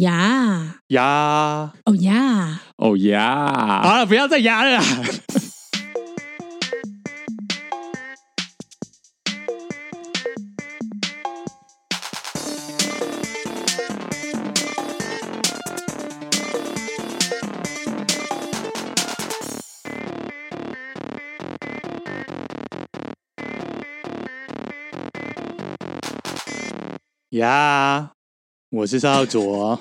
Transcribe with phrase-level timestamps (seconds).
[0.00, 3.82] 呀呀，哦呀，哦呀！
[3.82, 4.82] 好了，不要再呀了啦。
[27.30, 28.12] 呀，
[28.70, 29.80] 我是少佐。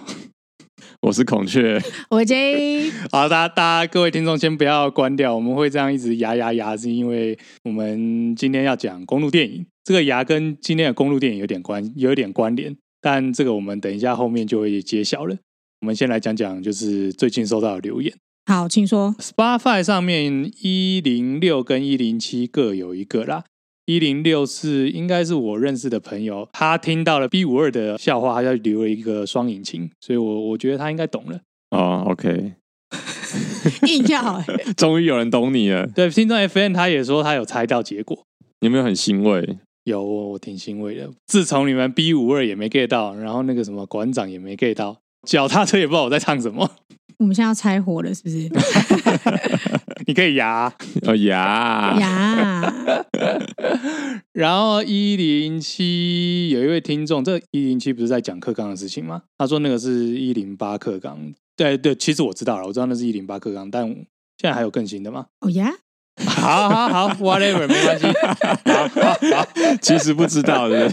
[1.02, 2.89] 我是孔雀，我 J。
[3.11, 9.64] 好，大家，大家，各位听众，先不要关掉，我们会这样一直牙牙牙，是因为我们今天要讲公路电影。
[9.83, 15.38] 这个牙跟今天的公路电影有点关，有点关联，但这个我们等一下后面就会揭晓了。
[15.82, 18.11] 我们先来讲讲，就是最近收到的留言。
[18.47, 19.16] 好，请说。
[19.19, 23.44] Spotify 上面一零六跟一零七各有一个啦。
[23.89, 31.39] 一零六是应该是我认识的朋友，他听到了 B 五二的笑话，他就留了一个双引擎，所以我我觉得他应该懂了。
[31.71, 32.53] 哦，OK，
[33.89, 34.45] 硬要、欸，
[34.78, 35.88] 终于有人懂你了。
[35.88, 38.16] 对，听众 FN 他也说他有猜到结果，
[38.59, 39.58] 你有没有很欣慰？
[39.86, 41.09] 有，我挺欣慰的。
[41.25, 46.69] 自从你们 B 五二也没 get 到，然后那个什么馆长也没 get 到，脚踏车也不知道我在唱什么。
[47.17, 48.47] 我们现在要拆火了，是不是？
[50.07, 50.71] 你可以牙。
[51.05, 51.95] 哦牙。
[51.99, 52.73] 牙，
[54.33, 59.23] 然后一零七有一位听众，这一零七不是在讲课纲的事情吗？
[59.38, 65.25] 他说那个是一零八课纲，对对，其实我知道了，我知道那是一零八课纲，但现在还有更新的吗？
[65.41, 65.71] 哦呀，
[66.25, 69.47] 好好好，whatever，没关系，好好好，
[69.81, 70.89] 其实不知道的，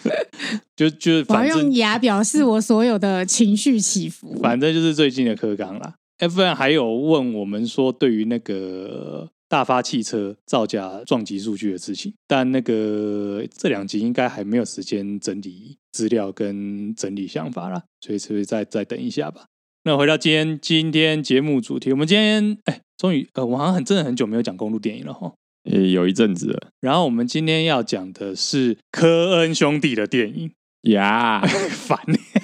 [0.74, 5.94] 就就反正我要用牙表示我所有的情绪起伏，反正就是最近的课纲啦。
[6.18, 19.46] FN 还有问我们说，对于那个大发汽车造假撞击数据的事情，但那个这两集应该还没有时间整理资料跟整理想法啦，所以是不是再再等一下吧？
[19.84, 25.32] 那回到今天今天节目主题，我们今天哎，终于呃，我好像很真的很久没有讲公路电影了哈，
[25.70, 26.70] 呃有一阵子了。
[26.80, 30.50] 然后我们今天要讲的是科恩兄弟的电影。
[30.82, 31.42] 呀，
[31.74, 31.98] 烦！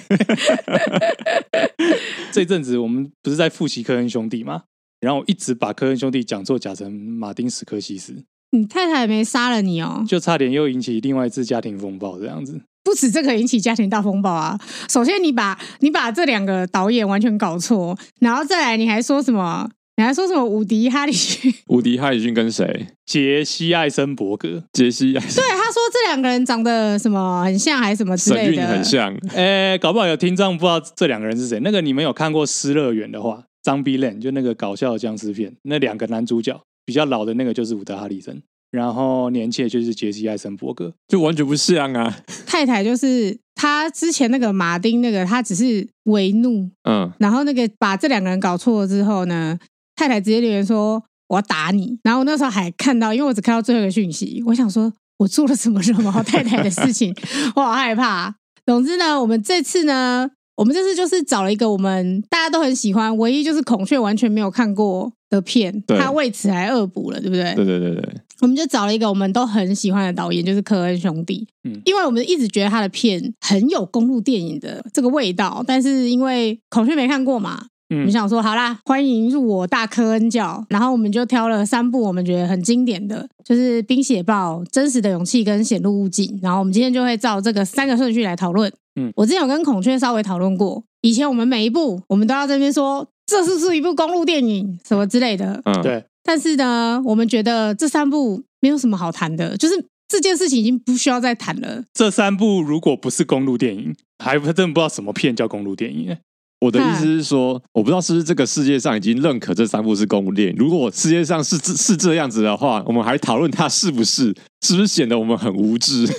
[2.31, 4.63] 这阵子我们不是在复习科恩兄弟吗？
[5.01, 8.23] 然后我一直把科恩兄弟讲座，讲成马丁史科西斯。
[8.51, 12.61] 你太太没杀了你哦，就差点又引起另外一次家庭风暴这样子。
[12.83, 14.57] 不止这个引起家庭大风暴啊！
[14.87, 19.69] 首先你把你把这两个导演完全搞错，然后再来你还说什么？
[19.97, 20.43] 你还说什么？
[20.43, 21.53] 伍迪·哈里逊？
[21.67, 22.87] 伍迪·哈里逊跟谁？
[23.05, 24.63] 杰西·艾森伯格。
[24.73, 25.41] 杰西·艾森。
[25.41, 28.53] 对，他说这两个人长得什么很像，还是什么之类的。
[28.53, 29.17] 神韵很像。
[29.33, 31.61] 哎，搞不好有听众不知道这两个人是谁。
[31.61, 38.41] 那个你们有看过《失乐园》的话，《Zombieland》就那个搞笑的僵尸片，那两个男主角比较老的那个就是伍德·哈里森，
[38.71, 42.17] 然后年轻的就是杰西·艾森伯格，就完全不像啊。
[42.45, 49.57] 太太就是他之前那个马丁那个，他只是为怒，嗯，然后那个把这两个人搞错了之后呢？
[49.95, 57.15] 太太直接留言说：“我要打你。”然后我那时候还看到，因为我只看到最后一个讯息，我想说我做了什么惹毛太太的事情，
[57.55, 58.35] 我好害怕。
[58.65, 67.53] 总之呢，我们这次呢，我们这次就是找了一个我们大家都很喜欢，唯一就是孔雀完全没有看过的片，他为此还恶补了，对不对？
[67.55, 68.09] 对对对对。
[68.41, 71.47] 我们就找了一个我们都很喜欢的导演，就是科恩兄弟。
[71.63, 77.67] 嗯，因为我们一直觉得他的片很有公路电影的这个味道，但是因为孔雀没看过嘛。
[77.89, 80.65] 我们想说，好啦，欢迎入我大科恩教。
[80.69, 86.25] 然后我们就挑了三部我们觉得很经典的，就是《冰雪暴》、《真实的勇气》跟《显露物镜》。
[86.41, 88.71] 然后我们今天就会照这个三个顺序来讨论。
[88.99, 95.61] 嗯，我之前有跟孔雀稍微讨论过，以前我们每一部我们都要这边说，这是不是一部公路电影什么之类的。
[95.65, 96.03] 嗯，对。
[96.23, 101.83] 但是呢，我们觉得这三部没有什么好谈的，就是这件事情已经不需要再谈了。
[101.93, 106.17] 这三部如果不是公路电影，还真不知道什么片叫公路电影。
[106.59, 110.55] 我的意思是说，我不知道是不是这个世界上已经认可这三部是公路电影。
[110.57, 114.33] 如果世界上是是这样子的话，我们还讨论它是不是，
[114.65, 116.05] 是不是显得我们很无知？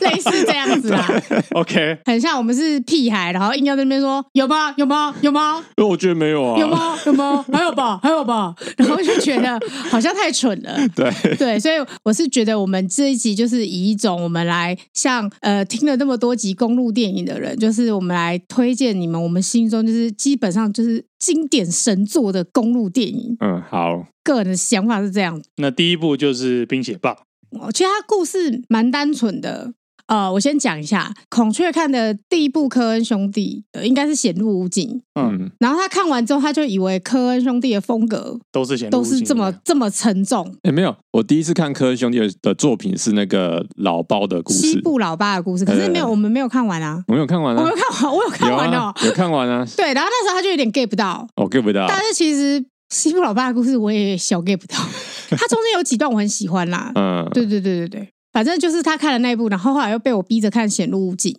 [0.00, 1.06] 类似这样子啊，
[1.52, 4.72] OK，很像我们是屁孩，然后硬要在那边说有吗？
[4.76, 5.14] 有吗？
[5.22, 5.62] 有吗？
[5.76, 6.96] 因为我觉得没有啊，有吗？
[7.04, 7.44] 有吗？
[7.52, 7.98] 还有吧？
[8.02, 8.54] 还有吧？
[8.76, 9.58] 然后就觉得
[9.90, 23.36] 好像太蠢了， 对对，所以我是觉得我们这一集就是以一种我们来像呃听了那么多集公路电影的人，就是我们来推荐你们我们心中就是基本上就是经典神作的公路电影。
[23.40, 25.42] 嗯，好，个人的想法是这样。
[25.56, 27.10] 那第一部就是《冰雪暴》。
[27.50, 29.72] 我觉得它故事蛮单纯的，
[30.08, 35.00] 呃，我先讲一下，孔雀看的第一部科恩兄弟，呃、应该是显露无尽。
[35.14, 40.46] 嗯，然后他看完之后，他就以为科恩兄弟的风格都是显都是这么这么沉重。
[40.62, 45.64] 哎、欸，没有，我第一次看科恩兄弟的作品是那个老包的故事，西部老爸的故事。
[45.64, 49.66] 可是没有，欸、我们没有看完啊，我没有看完啊，我没有看完，我有看完哦，有，啊、有看完啊。
[49.76, 51.86] 对，然后那时候他就有点 get 不到，我 get 不到。
[51.86, 54.76] 但是其实西部老爸的故事我也小 get 不到，
[55.36, 56.92] 他中间有几段我很喜欢啦。
[56.94, 58.08] 嗯，对对对对对。
[58.38, 61.32] 反正就是他看了那一部，然后后来又被我逼着看《显露无尽》，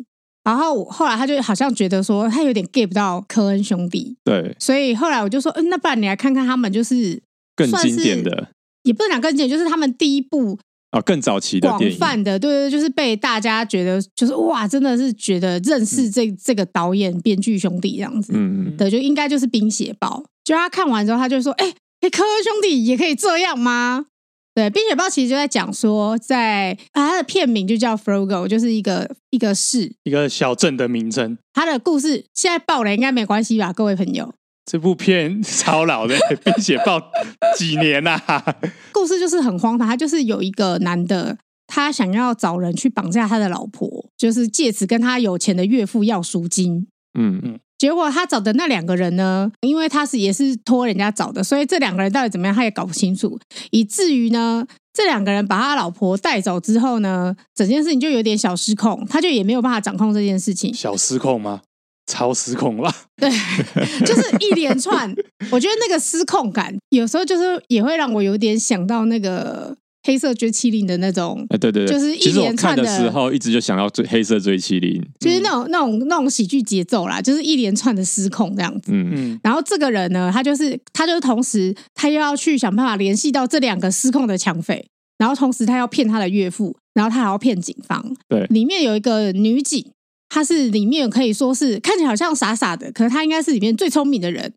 [0.43, 7.21] 然后后来他就好像觉得说他有点 get 不到科恩兄弟，对，所以后来我就说，嗯，那不然你来看看他们，就是
[7.55, 8.49] 更经典的，
[8.83, 10.59] 也不能讲更经典，就是他们第一部
[10.91, 20.21] 啊，更早期的广泛的，对对，就是被大家觉得就是哇，真的是觉得认识这、嗯、这个导演编剧兄弟这样子，嗯嗯，对，就应该就是《冰血暴》。
[20.43, 24.07] 就他看完之后，他就说，哎哎，科恩兄弟也可以这样吗？
[24.55, 31.37] 对，《冰雪暴》其实就在讲说在，在啊，它的片名就叫 Frogo，就是一个一个市、一个小镇的名称。
[31.53, 34.33] 它的故事现在爆了，应该没关系吧，各位朋友？
[34.65, 36.99] 这部片 超老的，《冰雪暴》
[37.57, 38.55] 几年呐、啊？
[38.91, 46.87] 故事就是很荒唐，他就是有一个男的，他想要找人去绑架他的老婆，就是借此跟他有钱的岳父要赎金。
[47.17, 47.59] 嗯嗯。
[47.79, 53.39] 结果他找的那两个人呢，因为他是也是托人家找的，所以这两个人到底怎么样，他也搞不清楚，
[53.71, 60.73] 以至于呢，这两个人把他老婆带走之后呢，整件事情就有点小失控，他就也没有办法掌控这件事情。
[60.73, 61.61] 小失控吗？
[62.05, 62.93] 超失控了。
[63.15, 63.29] 对，
[64.05, 65.09] 就是一连串，
[65.51, 69.77] 我觉得那个失控感，有时候就是也会让我有点想到那个。
[70.03, 78.91] 黑色追麒麟的那种，哎，对对对，就是一连串的，的时候，一直就想要追黑色追麒麟，就是那种那种那种喜剧节奏啦，就是一连串的失控这样子。
[78.93, 79.39] 嗯嗯。
[79.43, 84.87] 然后这个人呢，他就是他就是同时，他又要去想办法联系到这两个失控的抢匪，
[85.17, 88.15] 然后同时他要骗他的岳父，然后他还要骗警方。
[88.29, 89.85] 对，里面有一个女警，
[90.29, 94.53] 她是里面可以说是看起来好像傻傻的，可是她应该是里面最聪明的人。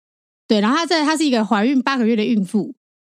[0.46, 2.72] 对，然后她在她是一个怀孕八个月的孕妇。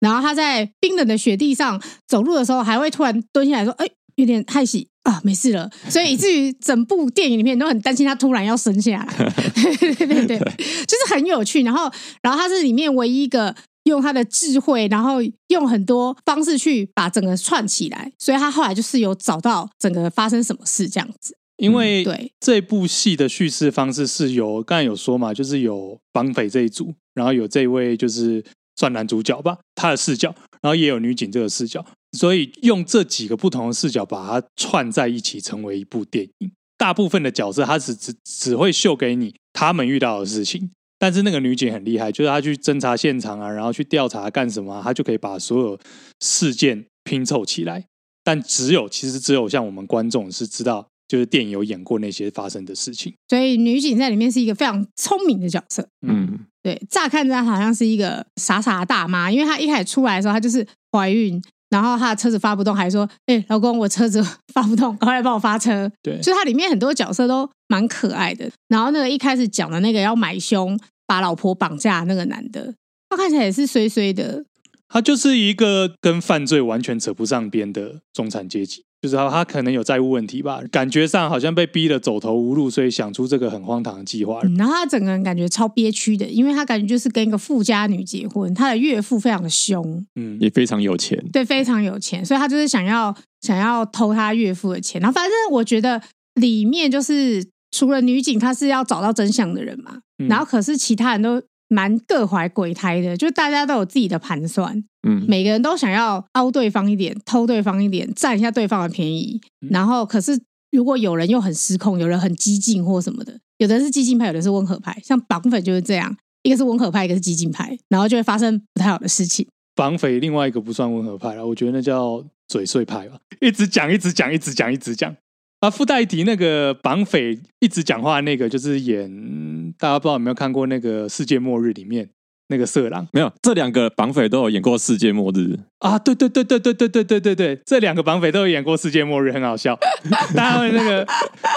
[0.03, 9.33] 然后他在冰冷的雪地上走路的时候，还会突然蹲下来说：“哎，有点害喜啊，没事了。”所以以至于整部电影里面都很担心他突然要生下来。
[9.55, 11.63] 对对对对，就是很有趣。
[11.63, 11.89] 然后，
[12.21, 13.55] 然后他是里面唯一一个
[13.85, 15.19] 用他的智慧，然后
[15.49, 18.11] 用很多方式去把整个串起来。
[18.19, 21.37] 所以他后来就是有找到整个发生什么事这样子。
[21.59, 28.45] 因为对这部戏的叙事方式是有刚才有说嘛，就是有绑匪这一组，然后有这位就是。
[28.77, 31.85] 算男主角吧，他的视角，然后也有女警这个视角，
[32.19, 36.53] 所以用这几个不同的视角把它串在一起，成为一部电影。
[36.77, 45.79] 大部分的角色他只只只会秀给你他们遇到的事情，但是那个女警很厉害，就是她去侦查现场啊，然后去调查干什么啊，她就可以把所有
[46.21, 47.87] 事件拼凑起来。
[48.25, 53.13] 但只有其实只有像我们观众是知道，就是电影有演过那些发生的事情。
[53.29, 55.87] 所以女警在里面是一个非常聪明的角色。
[56.07, 56.47] 嗯。
[56.63, 61.39] 对，乍看着她好像是一个傻傻的大妈，因为她一开始出来的时候，她就是怀孕，
[61.69, 64.25] 然后她的车子发不动，还说：“哎、欸，老公，我车子
[64.55, 68.51] 发不动，赶快来帮我发车。”对，所以她里面很多角色都蛮可爱的。
[68.69, 72.73] 然后那个一开始讲的那个要买凶把老婆绑架的那个男的，
[73.11, 74.47] 他看起来也是衰衰的。
[74.89, 78.85] 他就是一个跟犯罪完全扯不上边的中产阶级。
[79.03, 84.39] 就是他，他可能有债务问题吧，感觉上好像被逼得走投无路，所以想出这个很荒唐的计划。
[84.45, 95.01] 嗯，然后他整个人感觉超憋屈的，因为他感觉就是跟一个富家女结婚，他的岳父非常的凶，嗯，也非常有钱，对，非常有钱，所以他就是想要想要偷他岳父的钱。
[95.01, 96.01] 然后反正我觉得
[96.37, 101.43] 里面就是除了女警，她是要找到真相的人嘛，嗯，然后可是其他人都。
[101.73, 109.41] 蛮各怀鬼胎的，就大家都有自己的盘算，嗯，每个人都想要凹对方一点，偷对方一点，占一下对方的便宜。
[109.63, 110.39] 嗯、然后，可是
[110.71, 115.01] 如果有人又很失控，有人很激进或什么的，有的是激进派，有的是温和派。
[115.03, 119.47] 像绑匪就是这样，一个是温和派，一个是激进派，然后就会发生不太好的事情。
[119.75, 125.17] 绑匪另外一个不算温和派了，我觉得那叫嘴碎派吧，一直讲，一直讲，一直讲，一直讲。
[125.63, 132.11] 啊，附带一提，那个绑匪一直讲话，那个就是演，大家不知道有没有看过那个《世界末日》里面。
[132.49, 135.39] 那个色狼没有，这两个绑匪都有演过《世界末日》
[135.79, 135.99] 啊！
[135.99, 139.79] 对对对对对对对对对对，这两个绑匪都有演过《世界末日》，很好笑。
[140.37, 141.07] 当然那个，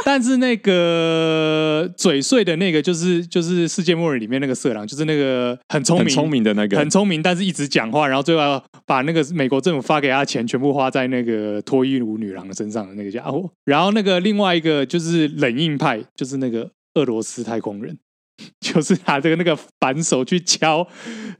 [0.06, 13.50] 但是那个嘴碎的那个，就是就是《世界末日》里面那个色狼，就是那个很聪明、很聪明的那个，很聪明，但是一直讲话，然后最后要把那个美国政府发给他的钱全部花在那个脱衣舞女郎身上的那个家伙。
[13.66, 17.98] 然后那个另外一个就是冷硬派，就是那个俄罗斯太空人。
[18.60, 20.86] 就是拿这个那个反手去敲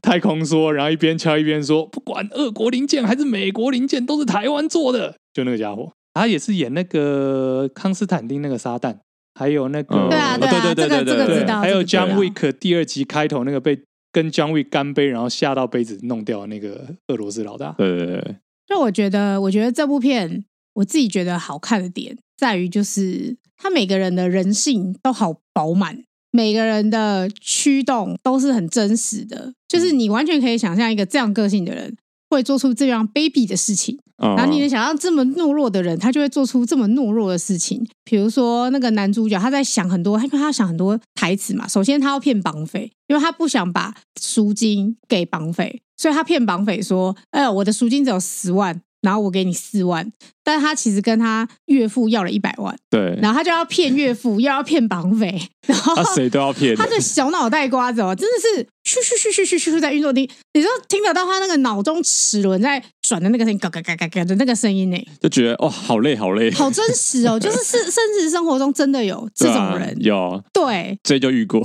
[0.00, 8.96] 太空梭，然后一边敲一边说：“不管俄国零件还是美国零件，都是台湾做的。”就那个家伙，他也是演那个康斯坦丁那个撒旦，
[9.36, 13.78] 还有那个对啊对啊，这个这个知道，还有 John Wick 第二集开头那个被
[14.10, 17.74] 跟 John Wick 干杯，然后吓到杯子弄掉的那个俄罗斯老大。
[17.76, 18.36] 对对对。
[18.66, 26.02] 就我觉得，我觉得这部片我自己觉得好看的点在于，就是他每个人的人性都好饱满。
[26.32, 31.96] 每个人的驱动都是很真实的，就是你完全可以想象一个这样个性的人
[32.28, 37.86] 会做出这样卑鄙的事情，然后你能想象这么懦弱的人，他就会做出这么懦弱的事情。
[38.04, 41.68] 比如说那个男主角，他在想很多，因为他要想很多台词嘛。
[41.68, 50.10] 首先，他要骗绑匪，因为他不想把赎金给绑匪，所以他骗绑匪说：“哎，我的赎金只有十万。”然后我给你四万，
[50.42, 60.20] 但是他其实跟他岳父要了一百万，对，然后他就要骗岳父，又要骗绑匪，然后他谁都要骗，他的小脑袋瓜子哦，真的是咻咻咻咻咻咻在运作，你
[60.54, 71.60] 你就听得到他那个脑中齿轮在转的那个声音，嘎嘎嘎嘎嘎的那个声音呢，就觉得哦，好累好累，好真实哦，就是是，甚至生活中真的有这种人，有，对，这就遇过，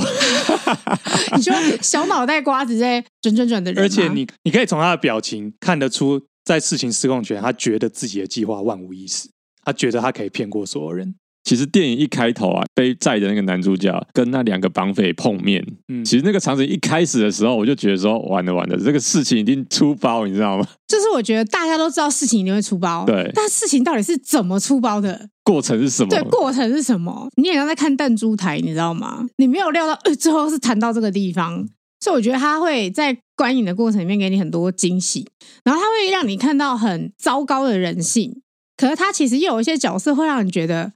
[1.38, 6.22] 你说小脑袋瓜子在转转转的人，而且你你可以从他的表情看得出。
[6.44, 9.30] 在事情失控前，他觉得自己的计划万无一失，
[9.64, 11.14] 他觉得他可以骗过所有人。
[11.44, 20.68] 其实电影一开头啊，背债的那个男主角跟那两个绑匪碰面，嗯，其实那个场景一开始的时候，我就觉得说完了完了，这个事情一定出包，你知道吗？
[20.88, 25.30] 就是我觉得大家都知道事情一定会出包，对，但事情到底是怎么出包的？
[25.44, 26.10] 过程是什么？
[26.10, 27.28] 对，过程是什么？
[27.36, 29.26] 你也像在看弹珠台，你知道吗？
[29.38, 31.68] 你没有料到，呃，最后是谈到这个地方。
[32.00, 35.28] 所以我觉得他会在观影的过程里面给你很多惊喜，
[35.64, 38.42] 然后他会让你看到很糟糕的人性，
[38.76, 40.92] 可是他其实又有一些角色会让你觉得哦，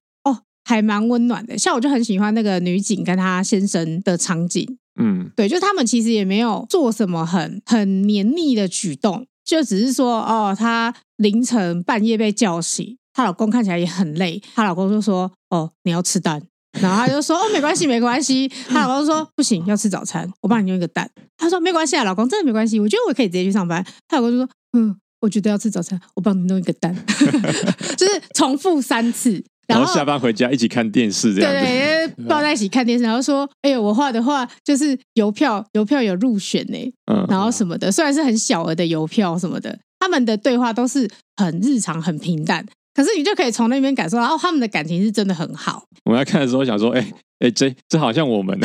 [0.66, 1.58] 还蛮温暖的。
[1.58, 16.42] 像我就很喜欢那个女警跟她先生的场景，嗯，对，就他们其实也没有做什么很很黏腻的举动，就只是说哦，她凌晨半夜被叫醒，她老公看起来也很累，她老公就说哦，你要吃蛋。
[16.82, 26.94] 然后他就说：“哦，没关系，没关系。”她老公说：“不行，要吃早餐，我帮你用一个蛋。”她说：“没关系啊，老公，真的没关系，我觉得我可以直接去上班。”她老公就说：“嗯，我觉得要吃早餐，我帮你弄一个蛋。
[27.96, 36.78] ”就是重复三次，然后，然后下班回家一起看电视，这样子对，对， 抱在一起看电视，然后说：“哎呦，我画的画就是邮票，邮票有入选呢，
[37.12, 45.84] 嗯，然后什么的，虽然是很小额的邮票什么的，他们的对话都是很日常、很平淡。”可是你就可以从那边感受到，哦，他们的感情是真的很好。
[46.06, 47.06] 我们在看的时候想说，哎
[47.40, 48.58] 哎，这这好像我们，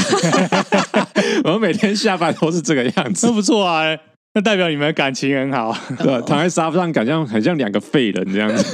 [1.42, 3.83] 我们每天下班都是这个样子，都不错啊。
[4.35, 6.21] 那代表你们的感情很好， 对吧？
[6.21, 8.65] 躺在沙发上，感觉很像两个废人这样子。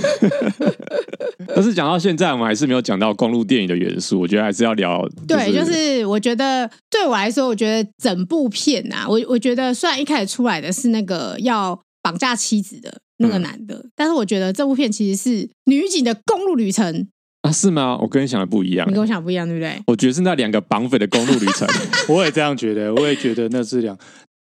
[1.55, 4.21] 但是讲到现在，我们还是没有讲到公路电影的元素。
[4.21, 5.09] 我觉得还是要聊。
[5.27, 12.99] 对，就是我觉得对我来说，我觉得整部片啊，我我觉得虽然一开始出来的是那个要绑架妻子的。
[13.19, 17.09] 那个男的，嗯，但是我觉得这部片其实是女警的公路旅程
[17.41, 17.51] 啊？
[17.51, 17.97] 是吗？
[17.99, 19.83] 我跟你想的不一样，你跟我想的不一样，对不对？
[19.87, 21.67] 我觉得是那两个绑匪的公路旅程，
[22.15, 23.97] 我也这样觉得，我也觉得那是两，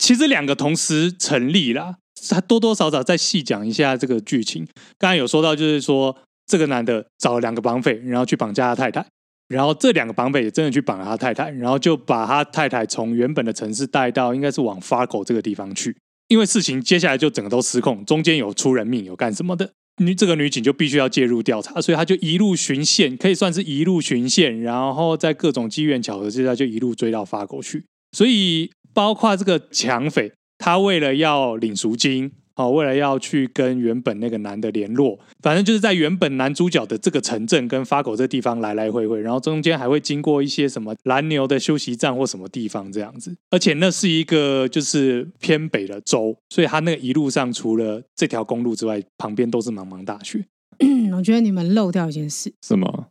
[0.03, 1.95] 其实两个同时成立啦。
[2.29, 4.67] 他多多少少再细讲一下这个剧情。
[4.97, 6.13] 刚才有说到，就是说
[6.45, 9.05] 这个男的找了两个绑匪，然后去绑架他太太，
[9.47, 15.95] 然后这两个绑匪也真的去绑了他太太，然后就把他太太从原本的城市带到应该是往 Fargo 这个地方去。
[16.27, 27.85] 因为事情接下来就整个都失控，中间有出人命，有干什么的，女这个女警就必须要介入调查，所以她就一路巡线，可以算是一路巡线，然后在各种机缘巧合之下，就一路追到法国去。
[28.11, 32.31] 所以包括这个抢匪，他为了要领赎金。
[32.55, 43.35] 哦，为了要去跟原本那个男的联络，反正就是在原本男主角的这个城镇跟发狗这地方来来回回，然后中间还会经过一些什么蓝牛的休息站或什么地方这样子。
[43.49, 50.45] 而且那是一个就是偏北的州，所以他那个一路上除了这条公路之外，旁边都是茫茫大雪。
[50.77, 52.53] 嗯，我觉得你们漏掉一件事。
[52.61, 53.07] 什么？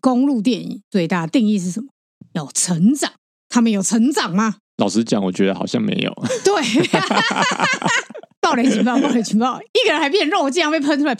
[0.00, 1.88] 公路电影最大的定义是什么？
[2.32, 3.12] 有成长。
[3.50, 4.56] 他们有成长吗？
[4.78, 6.12] 老实讲，我觉得好像没有。
[6.44, 6.54] 对。
[8.40, 8.98] 暴雷警报！
[8.98, 9.60] 暴雷警报！
[9.60, 11.14] 一个人还变肉酱被喷出来，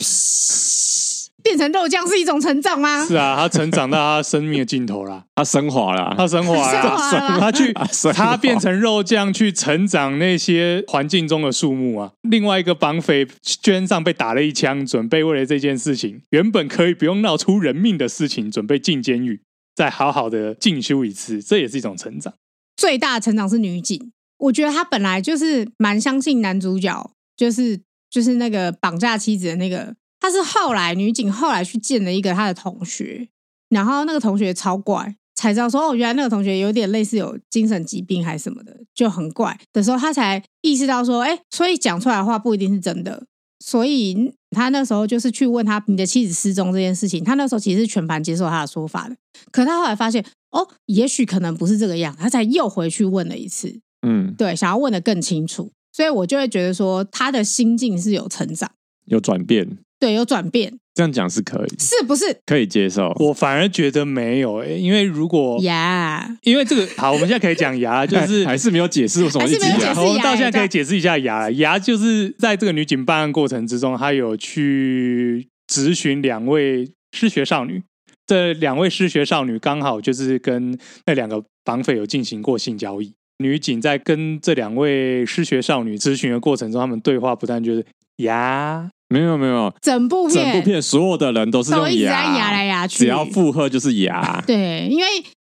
[1.43, 3.05] 变成肉酱是一种成长吗？
[3.05, 7.71] 是啊，他成长到他生命的尽头了，他升华了，他升华了，他去，
[8.15, 12.11] 他变成肉酱去成长那些环境中的树木啊。
[12.21, 19.41] 另外一个绑匪肩上被打了一枪，准备为了这件事情，原本可以不用闹出人命的事情，准备进监狱，
[19.75, 22.33] 再好好的进修一次，这也是一种成长。
[22.79, 24.13] 最大的成长是女警。
[24.37, 29.93] 我觉得他本来就是蛮相信男主角，就是就是那个绑架妻子的那个。
[30.21, 33.27] 他是后来女警后来去见了一个他的同学，
[33.67, 43.25] 然后那个同学超怪，才知道说哦，原来那个同学有点类似有精神疾病还是什么的，就很怪的时候，他才意识到说，哎，所以讲出来的话不一定是真的。
[43.61, 49.15] 所以他那时候就是去问他你的妻子失踪这件事情，他那时候其实是全盘接受他的说法的。
[49.51, 53.79] 可他后来发现，哦，也许可能不是这个样，他才又回去问了一次。
[54.07, 55.71] 嗯，对，想要问的更清楚。
[55.91, 58.71] 所以我就会觉得说，他的心境是有成长、
[59.05, 59.77] 有转变。
[59.99, 60.79] 对，有转变。
[60.93, 63.13] 这样讲是可以，是不是可以接受？
[63.19, 69.93] 我反而觉得没有诶、欸，因为如果牙，因为这个好，我们现在可以讲牙，就是还是没有解释为什么一直牙。
[70.01, 77.83] 我们到现在可以解释一下牙，牙就是在这个女警办案过程之中，她有去咨询两位失学少女，
[78.29, 83.11] 这两位失学少女刚好就是跟那两个绑匪有进行过性交易。
[83.39, 87.83] 女警在跟这两位失学少女咨询的过程中，他们对话不但就是
[88.17, 88.87] 牙。
[89.11, 94.39] 没有没有，整部片整部片所有的人都是用牙，牙来牙去，只要附和就是牙。
[94.45, 95.07] 对，因为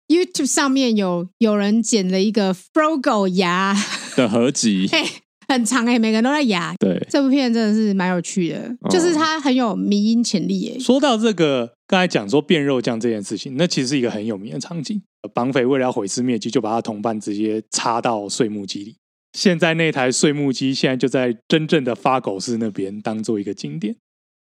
[0.09, 3.76] YouTube 上面有有人剪了一个 Frogo 牙
[4.17, 5.05] 的合集，嘿，
[5.52, 6.75] 很长哎，每个人都在牙。
[6.78, 10.78] 对，这部片真的是蛮有趣的，哦、就是它很有迷因潜力哎。
[10.78, 15.00] 说到这个，刚才讲说变肉酱这件事情，那其实是一个很有名的场景。
[15.32, 18.97] 绑匪为了要毁尸灭迹，就把他同伴直接插到碎木机里。
[19.38, 23.94] 现在那台碎木机现在就在真正的发狗市那边当做一个景点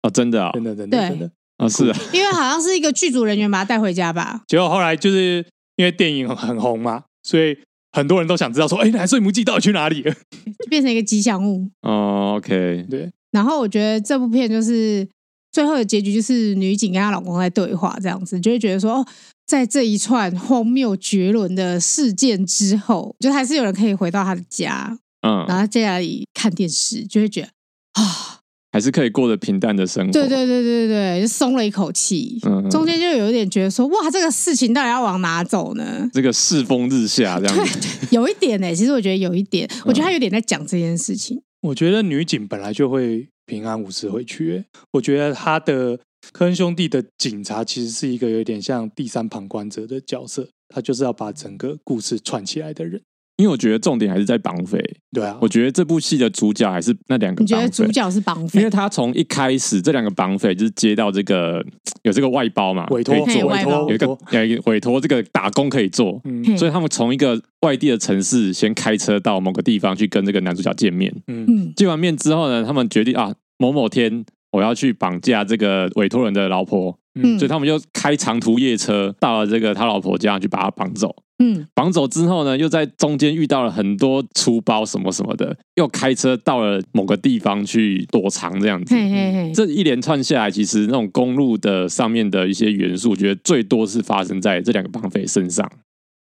[0.01, 1.25] 哦，真的啊、哦，真的真的真的
[1.57, 4.41] 啊、哦，是啊，因为好像是一个剧组人员把他带回家吧。
[4.47, 7.57] 结果后来就是因为电影很红嘛，所以
[7.91, 10.13] 很多人都想知道说，哎，那台碎木机到底去哪里了？
[10.59, 12.35] 就变成一个吉祥物哦。
[12.37, 13.11] OK，对。
[13.31, 15.07] 然后我觉得这部片就是
[15.51, 19.07] 最后的结局，就是女警跟她老公在对话，这样子就会觉得说哦。
[19.49, 24.95] 在这一串荒谬绝伦的事件之后，就还是有人可以回到他的家，
[25.27, 27.47] 嗯，然后在家里看电视，就会觉得
[27.93, 28.38] 啊，
[28.71, 30.11] 还是可以过得平淡的生活。
[30.11, 32.39] 对对对对对，就松了一口气。
[32.45, 36.09] 嗯，中间就有一点觉得说，哇，这个事情到底要往哪走呢？
[36.13, 38.73] 这个世风日下这样子，对，有一点呢。
[38.75, 41.37] 其实我觉得有一点，我觉得他有点在讲这件事情。
[41.37, 45.99] 嗯，我觉得女警本来就会平安无事回去，我觉得他的。
[46.33, 53.01] 科恩兄弟的警察其实是一个有点像第三旁观者的角色，他就是要把整个故事串起来的人。
[53.39, 54.77] 因为我觉得重点还是在绑匪。
[55.13, 57.55] 对啊，我觉得这部戏的主角还是那两个绑匪。
[57.55, 58.59] 你觉得主角是绑匪？
[58.59, 61.65] 因为他从一开始这两个绑匪就是接到这个
[62.03, 71.15] 有这个外包嘛，委托做，委托有一个委托这个打工可以做，嗯，所以他们从一个外地的城市先开车到某个地方去跟这个男主角见面。
[71.27, 74.25] 嗯，见完面之后呢，他们决定啊，某某天。
[74.51, 95.69] 我要去绑架这个委托人的老婆，嗯，所以他们就开长途夜车到了这个他老婆家去把他绑走，嗯，绑走之后呢，又在中间遇到了很多粗包什么什么的，又开车到了某个地方去躲藏这样子，嘿嘿嘿，这一连串下来，其实那种公路的上面的一些元素，我觉得最多是发生在这两个绑匪身上。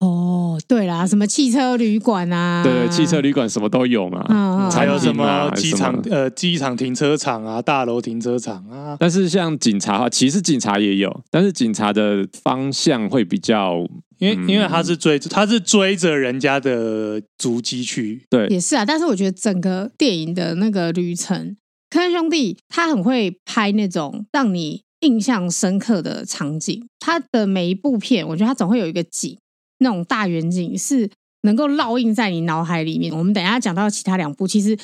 [0.04, 2.62] 哦，对啦，什么汽车旅馆啊？
[2.62, 4.26] 对，汽车旅馆什么都有嘛。
[4.28, 8.98] 嗯，还有什么机场呃，机场停车场啊，大楼停车场啊。
[9.00, 13.78] 但是像警察的话，其实警察也有，但是警察的方向会比较，
[14.20, 18.26] 因为、嗯、因为他是追他是追着人家的足迹去。
[18.30, 18.84] 对，也是啊。
[18.86, 21.56] 但是我觉得整个电影的那个旅程，
[21.90, 26.86] 科恩兄弟他很会拍那种让你印象深刻的场景。
[27.00, 29.38] 他的每一部片，我觉得他总会有一个景。
[29.80, 31.10] 那种大远景是
[31.44, 33.16] 能够烙印在你脑海里面。
[33.16, 34.78] 我们等一下讲到其他两部，其实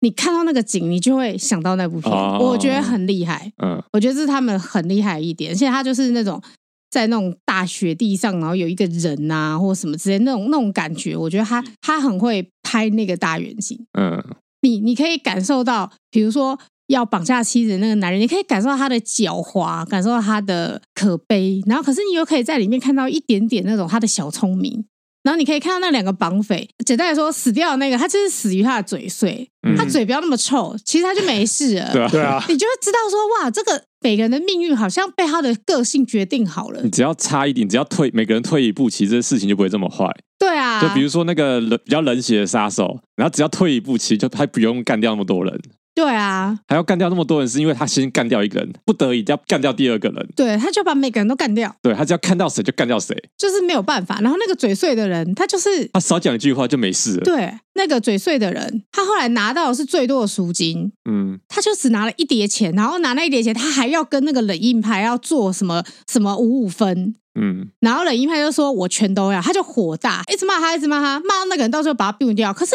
[0.00, 2.12] 你看到那个景，你就会想到那部片。
[2.12, 5.52] 哦、我觉得很厉害，嗯，我觉得这是他们很厉害一点。
[5.52, 6.42] 而且他就是那种
[6.90, 11.16] 在那种大雪地上，然后有一个人啊，或什么之类那种那种感觉。
[11.16, 14.22] 我觉得他他很会拍那个大远景，嗯，
[14.62, 16.58] 你你可以感受到，比如说。
[16.90, 24.84] 要绑架妻子的那个男人，你可以感受到他的狡猾，感受到他的可悲，然后可是你又可以在里面看到一点点那种他的小聪明，
[25.22, 31.92] 然后你可以看到那两个绑匪，简单来说，死掉的那个他就是死于他的嘴碎，嗯、他嘴不要那么臭，其实他就没事了。
[31.92, 36.80] 对啊，对啊你就会知道说，哇，这个每个人的命运好像被他的个性决定好了。
[36.82, 40.10] 你只要差一点，只要退，每个人退一步，其实这事情就不会这么坏。
[40.38, 45.60] 对啊，就比如说那个冷比较冷血的杀手，然后只要退一步，其实就他不用干掉那么多人。
[45.94, 50.28] 对啊，还要干掉那么多人，是因为他先干掉一个人，不得已要干掉第二个人。
[50.34, 51.74] 对，他就把每个人都干掉。
[51.82, 54.20] 对，他只要看到谁就干掉谁，就是没有办法。
[54.20, 57.24] 然后那个嘴碎的人，他就是他少讲一句话就没事了。
[57.24, 60.90] 对，那个嘴碎的人，他后来拿到的是最多的赎金。
[61.10, 67.16] 嗯，他就只拿了一叠钱，然后拿那一叠钱，他还要跟那个冷硬派要做什么什么五五分。
[67.38, 72.52] 嗯，然后冷硬派就说：“我全都要。”他就火大，一直骂他，一直骂他，骂到那个人到时候把他毙掉。
[72.52, 72.72] 可是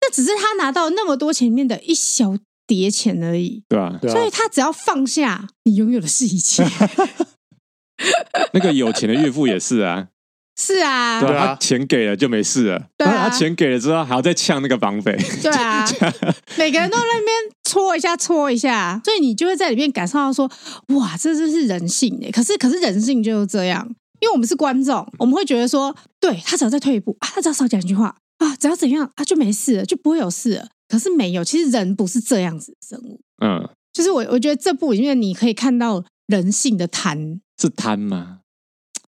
[0.00, 2.34] 那只是他拿到那么多钱里面的一小。
[2.66, 6.64] 叠钱而已，对啊，所以他只要放下，你拥有的是一切。
[8.52, 10.08] 那个有钱的岳父也是啊，
[10.56, 12.86] 是啊，对啊，他钱给了就没事了。
[12.96, 15.16] 对啊，他钱给了之后还要再呛那个绑匪。
[15.42, 15.86] 对啊，
[16.58, 20.50] 每个人都在那边搓一下搓一下，所以你就会在里面感受到说，
[20.88, 22.30] 哇，这就是人性哎。
[22.30, 23.86] 可是可是人性就是这样，
[24.20, 30.68] 因为我们是观众，我们会觉得说，对，他只要再退一步啊，他只要少讲一句话啊，只要怎样啊，就没事了，就不会有事了。
[30.88, 33.20] 可是没有，其实人不是这样子的生物。
[33.42, 38.40] 嗯，就是我我觉得这部里面你可以看到人性的贪，是贪吗？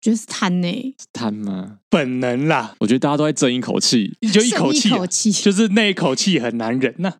[0.01, 0.95] 觉得是贪呢、欸？
[0.99, 1.77] 是贪吗？
[1.89, 2.75] 本能啦！
[2.79, 7.17] 我觉得大家都在争一口气，就一口气、啊，一口气就是那一口气很难忍呐、啊。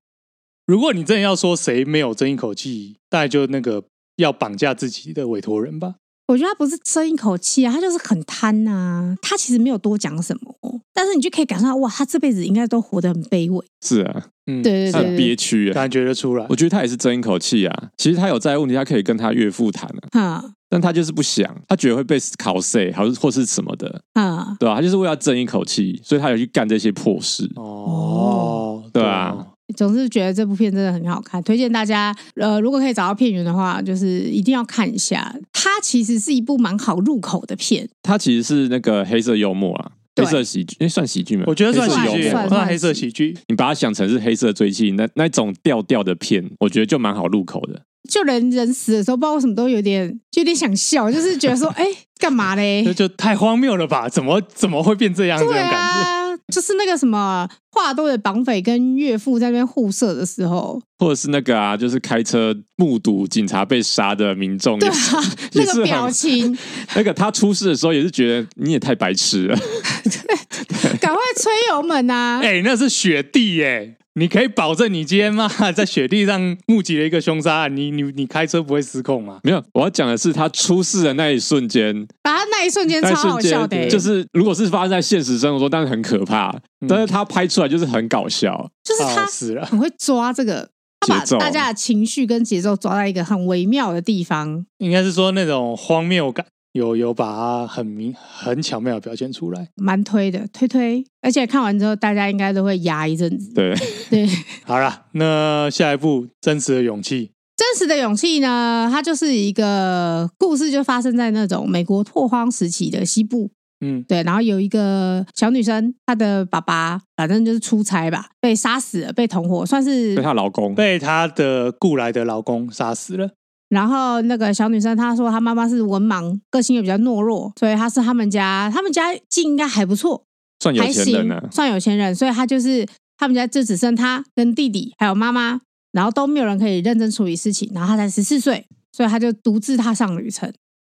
[0.65, 3.83] 如果你真的要说谁没有争一口气，大概就那个
[4.15, 5.95] 要绑架自己的委托人吧。
[6.31, 9.17] 我觉得他不是争一口气啊，他就是很贪呐、啊。
[9.21, 10.55] 他其实没有多讲什么，
[10.93, 13.65] 但是你就可以感受到，哇，他这辈子应该都活得很卑微。
[13.85, 16.45] 是啊，嗯，对对对，很憋屈啊，感觉得出来。
[16.47, 17.89] 我觉得他也是争一口气啊。
[17.97, 20.41] 其实他有债务问题，他可以跟他岳父谈啊。
[20.45, 24.75] 嗯但他就是不想，他觉得会被考试，还是或是什么的，啊，对吧？
[24.75, 27.43] 他就是为了争一口气，所以他有去干这些破事。
[27.57, 29.35] 哦，对啊。
[29.73, 32.15] 总是觉得这部片真的很好看，推荐大家。
[32.35, 35.35] 呃，如果可以找到片源的话，就是一定要看一下。
[35.53, 37.87] 它其实是一部蛮好入口的片。
[38.01, 41.43] 它其实是那个黑色幽默啊，黑色喜剧，哎，算喜剧吗？
[41.47, 43.37] 我觉得算喜剧，算黑色喜剧。
[43.47, 47.81] 你把它想成是黑色追缉那那种调调的片，我觉得就蛮好入口的。
[48.09, 51.85] 就人人死的时候，不知道为什么都有点，就有点想笑，就是觉得说，哎，
[52.19, 52.83] 干嘛嘞？
[52.83, 54.09] 就 就太荒谬了吧？
[54.09, 55.37] 怎么怎么会变这样？
[55.39, 64.95] 这种感觉，就是那个什么话多的绑匪跟岳父在那边互射的时候，或者是那个啊，就是开车目睹警察被杀的民众，对啊，
[65.53, 66.55] 那个表情，
[66.95, 69.57] 那个他出事的时候也是觉得你也太白痴了，
[70.99, 72.39] 赶快吹油门啊！
[72.43, 73.97] 哎，那是雪地耶。
[74.15, 79.39] 你可以保证你今天嘛 在雪地上目击了一个凶杀案，你你你开车不会失控吗？
[79.43, 86.49] 没有，我要讲的是他出事的那一瞬间，啊，那一瞬间超好笑的，就是如果是发生在现实生活中，但是很可怕，
[86.81, 89.25] 嗯、但是他拍出来就是很搞笑，就是他
[89.65, 90.69] 很会抓这个
[90.99, 96.45] 他把，大家的情绪跟节奏抓在一个很微妙的地方，应该是说那种荒谬感。
[96.73, 103.53] 有有把它很明很巧妙的表现出来，蛮推的，推推，而且看完之后大家应该都会压一阵子。
[103.53, 103.75] 对
[104.09, 104.27] 对，
[104.63, 107.27] 好了，那下一部《真实的勇气》。
[107.57, 113.51] 真实的勇气呢，它就是一个故事，就发生在那种美国拓荒时期的西部。
[113.83, 123.29] 嗯，对，然后有一个小女生，她的爸爸反正就是出差吧，被杀死了，被同伙算是被她老公被她的雇来的老公杀死了。
[123.71, 130.25] 然后那个小女生她说，她妈妈是文盲，个性又比较懦弱，所以她是他们家，他们家境应该还不错，
[130.59, 132.85] 算有钱人呢，算有钱人，所以她就是
[133.17, 135.61] 他们家就只剩她跟弟弟还有妈妈，
[135.93, 140.51] 然后都没有人可以认真处理事情，然后她才十四岁，所以她就独自踏上旅程。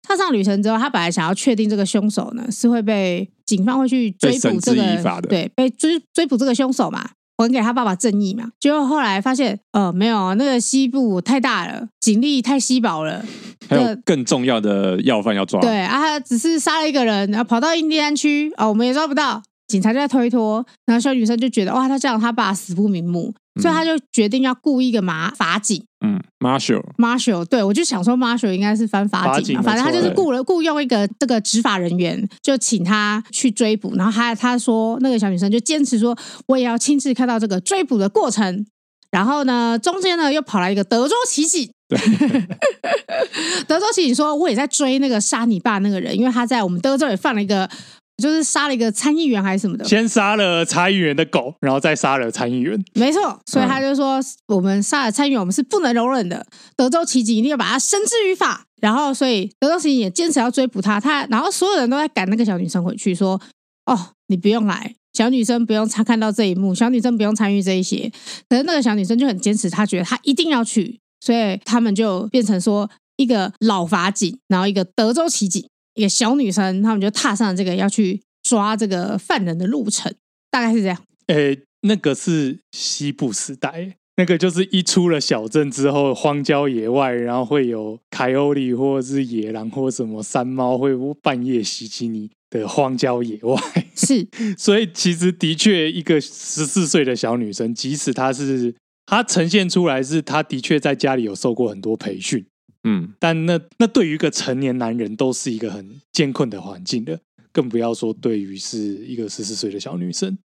[0.02, 4.82] 踏上旅程之后，她本来想要确定这个凶手呢是会被警方会去追捕这个，
[5.28, 7.10] 对，被追追捕这个凶手嘛。
[7.42, 8.48] 还给他爸爸正义嘛？
[8.58, 13.24] 结果后来发现，呃，没有，那个西部太大了，警力太稀薄了，
[13.68, 15.60] 还有更重要的要犯要抓。
[15.60, 23.34] 对啊，他只是杀了一个人，然后跑到印第安区，哦，我们也抓不到，警察就在推脱，然后小女生就觉得，哇，他这样他爸死不瞑目。
[23.60, 33.94] 所以他就决定要雇一个马法警，嗯，Marshall，Marshall，对，我就想说 Marshall 应该是翻法警嘛，反正他就是雇了雇佣一个这个执法人员，就请他去追捕。
[33.94, 38.64] 然后他他说那个小女生就坚持说，我也要亲自看到这个追捕的过程。
[39.10, 41.98] 然后呢，中间呢又跑来一个德州奇警，对
[43.68, 47.68] 德州奇警说我也在追那个杀你爸那个人，因为他在我们德州也犯了一个。
[48.16, 52.82] 就是杀了一个参议员还是什么的，先杀了参议员的狗，然后再杀了参议员。
[52.94, 56.46] 没错，所以他就说，我们杀了参议员，我们是不能容忍的。
[56.76, 58.66] 德州奇警一定要把他绳之于法。
[58.80, 60.98] 然后，所以德州奇警也坚持要追捕他。
[60.98, 63.40] 他，然后所有人都在赶那个小女生回去，说
[63.86, 68.10] ：“哦，你不用来，小女生不用参看到这一幕，小女生不用参与这一些。”
[68.50, 75.64] 可是那个小女生就很坚持，她觉得她一定要去，所以他们就变成说一个老法警，然后一个德州奇警。
[75.94, 80.12] 一个小女生，他们就踏上了这个要去抓这个犯人的路程，
[80.50, 80.98] 大概是这样。
[81.26, 93.56] 诶，那个是西部时代，那个就是一出了小镇之后，荒郊野外，然后会有凯欧里或者是野狼或什么山猫会半夜袭击你的荒郊野外。
[93.94, 94.26] 是，
[94.58, 98.74] 所以其实的确，一个十四岁的小女生，即使她是
[99.06, 102.44] 她呈现出来是她的确在家里有受过很多培训。
[102.84, 107.20] 嗯，但那那对于一个成年男人都是一个很艰困的环境的，
[107.52, 110.36] 更不要说对于是一个十四岁的小女生。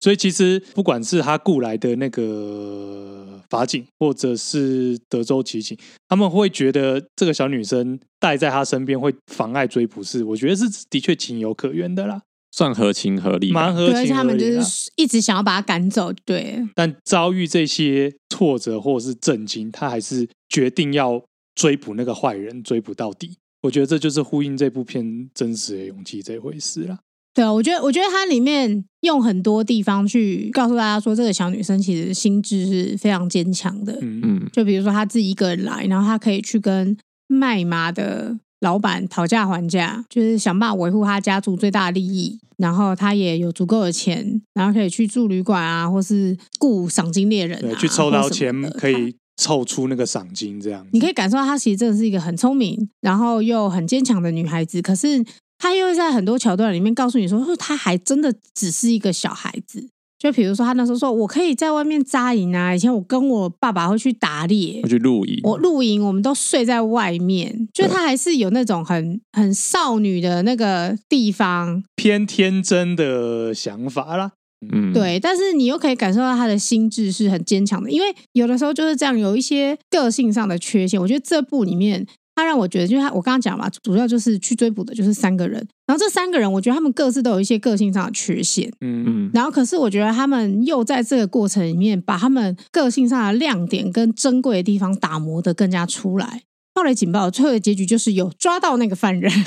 [0.00, 12.22] 所以其实不管是他雇来的那个法警，或者是德州奇警，他们会觉得这个小女生带在他身边会妨碍追捕，是我觉得是的确情有可原的啦。
[12.50, 14.04] 算合情合理，蛮合情合理。
[14.04, 16.58] 而且他们就是一直想要把他赶走，对。
[16.74, 21.22] 但遭遇这些挫折或者是震惊，他还是决定要
[21.54, 23.38] 追捕那个坏人，追捕到底。
[23.62, 26.98] 我觉得这就是呼应这部片真实的勇气这回事啦。
[27.34, 33.98] 对啊，我觉得，我觉得它里面用很多地方去告诉大家说，这个小女生其实心智是非常坚强的。
[34.02, 34.48] 嗯嗯。
[34.52, 36.96] 就比如说，她自己一个人来，然后她可以去跟
[37.28, 38.38] 卖麻的。
[38.62, 50.86] 老板讨价还价，就是想办法维护她家族最大的利益，然后她也有足够的钱，然后可以去住旅馆啊，或是雇赏金猎人、啊，对，去抽到钱可以凑出那个赏金，这样。
[50.92, 54.80] 你可以感受到她其实真的是一个很聪明，然后又很坚强的女孩子。
[54.82, 55.24] 可是
[55.58, 59.88] 她又会在很多桥段里面告诉你说，说她还真的只是一个小孩子。
[60.18, 62.72] 就比如说，她那时候说，我可以在外面扎营啊。
[62.72, 65.40] 以前我跟我爸爸会去打猎，会去露营。
[65.42, 67.68] 我露营，我们都睡在外面。
[67.74, 74.30] 就她还是有那种很很少女的那个地方，偏天真的想法啦。
[74.70, 75.18] 嗯，对。
[75.18, 81.00] 但是你又可以感受到他的心智是很坚强的，因为有的时候就是这样，有一些个性上的缺陷。
[81.00, 82.06] 我觉得这部里面。
[82.34, 85.58] 他让我觉得，就是他，我刚刚讲嘛，主要就是去追捕的，就是三个人。
[85.86, 89.30] 然后这三个人，我觉得他们各自都有一些个性上的缺陷，嗯嗯。
[89.34, 96.40] 然后可是我觉得他们又在这个过程里面，把他们个性上的亮点跟珍贵的地方打磨的更加出来。
[96.74, 99.30] 暴雷警报，最后的结局就是有抓到那个犯人。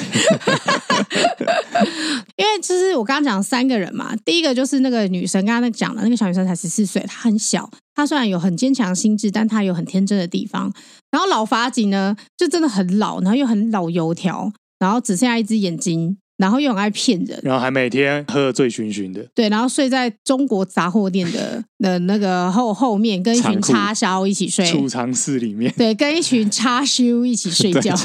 [2.36, 10.72] 因为就是我刚刚讲三个人嘛，第一个就是那个女生，刚刚那讲的那个小女生才十四岁，她很小，她虽然有很坚强心智，但她有很天真的地方。
[11.12, 16.18] 然后老法警呢，就真的很老，然后又很老油条，然后只剩下一只眼睛。
[16.38, 19.26] 然后又很爱骗人，然后还每天喝醉醺醺的。
[19.34, 24.66] 对，然后睡在中国杂货店的 的那个后后面，跟一群叉烧一起睡。
[24.66, 25.74] 储藏室里面。
[25.78, 27.96] 对，跟一群叉烧一起睡觉。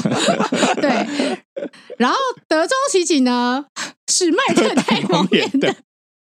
[0.81, 1.37] 对。
[1.97, 2.17] 然后
[2.47, 3.65] 德州奇景呢，
[4.07, 5.75] 是麦特戴蒙演的。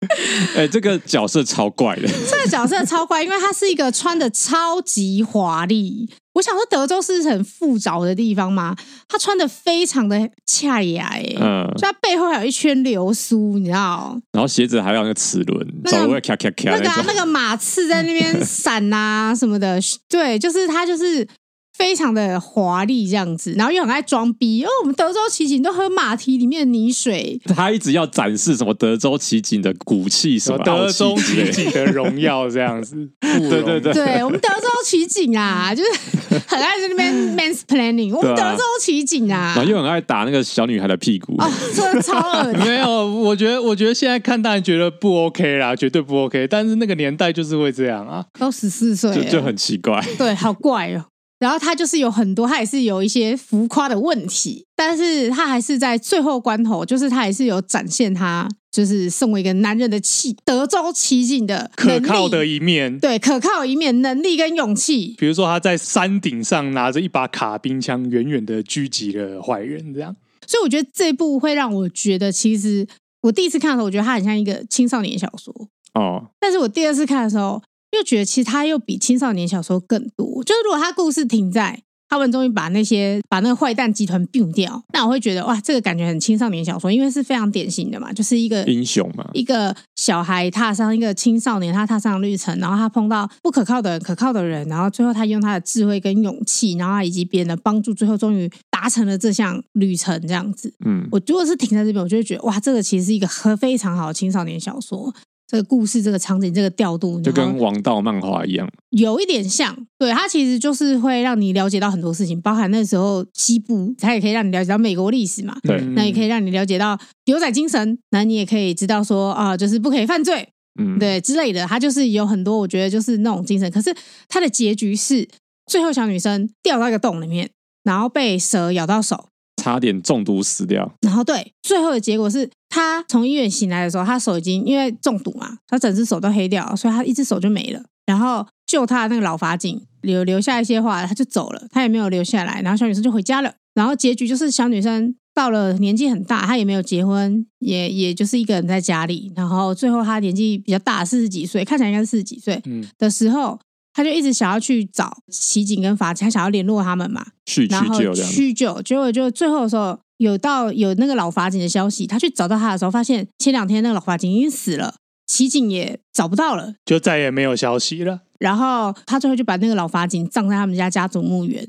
[0.57, 2.03] 哎、欸，这个角色超怪的。
[2.31, 6.09] 这个角色超怪，因为他是一个穿的超级华丽。
[6.35, 8.75] 我想说，德州是很富饶的地方嘛？
[9.09, 14.21] 他穿的非常的恰雅，哎，嗯，所以他背后还有一圈流苏，你知道？
[14.33, 21.27] 然后鞋子还有那个齿轮，走路会咔咔咔，那个啊，那个马刺在那边 闪啊什么的，对，就是他就是。
[21.77, 24.59] 非常的华丽这样子，然后又很爱装逼。
[24.59, 27.41] 因哦，我们德州骑警都喝马蹄里面的泥水。
[27.55, 32.97] 他一直要展示什么德州骑警的骨气，什么德州骑警的荣耀这样子。
[33.21, 35.91] 对对对，对我们德州骑警啊，就是
[36.47, 38.15] 很爱在那边 mansplaining。
[38.15, 41.35] 我们德州骑警啊，然后又很爱打那个小女孩的屁股。
[41.39, 42.61] 哦，真的超恶心。
[42.65, 46.47] 没有，我觉得，我觉得现在看当然觉得不 OK 啦，绝对不 OK。
[46.47, 50.01] 但是那个年代就是会这样啊，都十四岁，就就很奇怪。
[50.17, 51.05] 对，好怪哦。
[51.39, 65.15] 然后他就是有很多，他也是有一些浮夸的问题，但是他还是在最后关头，就是他还是有展现他就是身为一个男人的气，德州奇境的可靠的一面，对，可靠的一面，能力跟勇气。
[65.19, 70.17] 比如说他在山顶上拿着一把卡宾枪，远远的狙击了坏人，这样。
[70.47, 72.87] 所以我觉得这部会让我觉得，其实
[73.23, 75.53] 我第一次看的时候，我觉得它很像一个青少年小说
[75.95, 77.61] 哦，但是我第二次看的时候。
[77.95, 100.73] 又觉得其实他又比青少年小说更多，就是如果他故事停在他们终于把那些把那个坏蛋集团并掉，那我会觉得哇，这个感觉很青少年小说，因为是非常典型的嘛，就是一个英雄嘛，一个小孩踏上一个青少年他踏上旅程，然后他碰到不可靠的人、可靠的人，然后最后他用他的智慧跟勇气，然后以及别人的帮助，最后终于达成了这项旅程，这样子。
[100.85, 105.13] 嗯，我如果是停在这边，我就会觉得哇，这个其实是一个很非常好的青少年小说。
[105.55, 109.87] 这个故事、这个场景、这个调度，就跟王道漫画一样，有一点像。
[109.97, 115.57] 对，它其实就是会让你了解到很多事情，包含那时候西部，它也可以让你了解到美国历史嘛。
[115.63, 120.49] 对，那也可以让你了解到牛仔精神，那你也可以知道说啊，就是不可以犯罪，
[120.81, 121.65] 嗯，对之类的。
[121.69, 123.71] 它就是有很多，我觉得就是那种精神。
[123.71, 123.95] 可是
[124.29, 125.29] 它的结局是，
[125.71, 127.49] 最后小女生掉到一个洞里面，
[127.85, 129.29] 然后被蛇咬到手。
[129.65, 137.83] 差点中毒死掉，然后对，最后的结果是他从医院醒来的时候，他手已经因为中毒嘛，他整只手都黑掉了，所以他一只手就没了。
[138.05, 142.61] 然后救他的那个老法警留留下一些话，他就走了，他也没有留下来。
[142.61, 143.55] 然后小女生就回家了。
[143.73, 149.33] 然后结局就是小女生到了年纪很大，她也没有结婚，也也就是一个人在家里。
[149.35, 152.63] 然后最后她年纪比较大，四十几岁，看起来应该是四十几岁
[152.99, 153.59] 的时候。
[153.95, 157.25] 嗯他就一直想要去找奇警跟法警，他想要联络他们嘛，
[157.71, 164.97] 然后叙旧，结果就最后的时候有到有那个老法警的消息，他去找到他的时候，发现前两天那个老法警已经死了，
[165.29, 168.23] 奇景也找不到了，就再也没有消息了。
[168.41, 171.65] 然后他最后就把那个老法警葬在他们家家族墓园，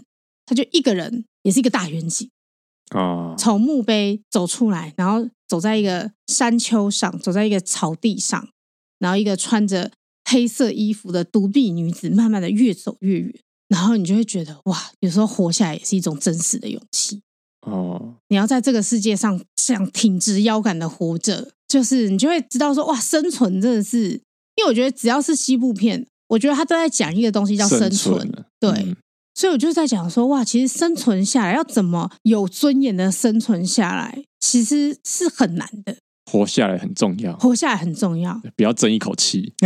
[0.47, 2.27] 他就一个人，也是一个大远景
[2.95, 8.49] 啊，从墓碑走出来，然后走在一个山丘上，走在一个草地上，
[8.97, 9.91] 然后一个穿着
[10.25, 13.33] 黑色衣服的独臂女子，慢慢的越走越远，
[13.69, 17.21] 然后你就会觉得哇，有时候活下来也是一种真实的勇气。
[17.61, 24.09] 哦，你要在这个世界上这样挺直腰杆的活着，就是你就会知道说哇，生存真的是，
[24.55, 28.95] 因为我觉得只要是西部片，我觉得他都在讲一个东西叫生存，对，嗯、
[29.33, 35.97] 所以我就在讲说哇，其实生存下来要怎么有尊严的生存下来，其实是很难的。
[36.25, 39.53] 活下来很重要，活下来很重要，不要争一口气，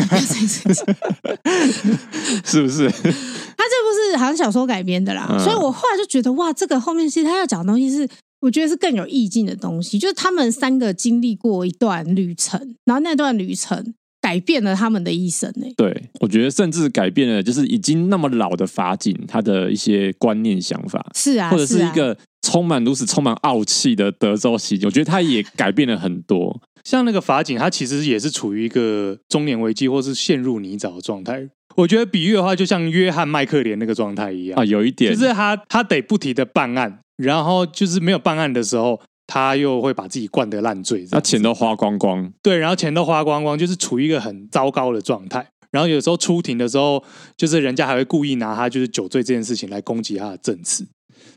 [2.44, 2.90] 是不是？
[2.90, 8.08] 他这不是好像小说改编的啦，嗯、所以我后来就觉得哇，这个后面其实他要讲的东西是，
[8.42, 15.66] 我觉得是更有意境的东西，就是他们三个经历过一段旅程，然后那段旅程改变了他们的一生呢。
[15.78, 22.18] 对，我觉得甚至改变了，就是已经那么老的法警他的一些观念想法，是啊，或者是一个。
[22.50, 26.60] 充满如此充满傲气的德州奇警，我觉得他也改变了很多。
[26.84, 31.48] 像那个法警，他其实也是处于一个中年危机，或是陷入泥沼的状态。
[31.76, 42.34] 我觉得比喻的话，就像约翰麦克连那个状态一样啊，有一点，就是他他得不停的办案，然后就是没有办案的时候，他又会把自己灌得烂醉，他钱都花光光。
[42.42, 45.48] 对，然后钱都花光光，就是处于一个很糟糕的状态。
[45.70, 47.04] 然后有时候出庭的时候，
[47.38, 50.88] 就是人家还会故意拿他就是酒醉这件事情来攻击他的证词。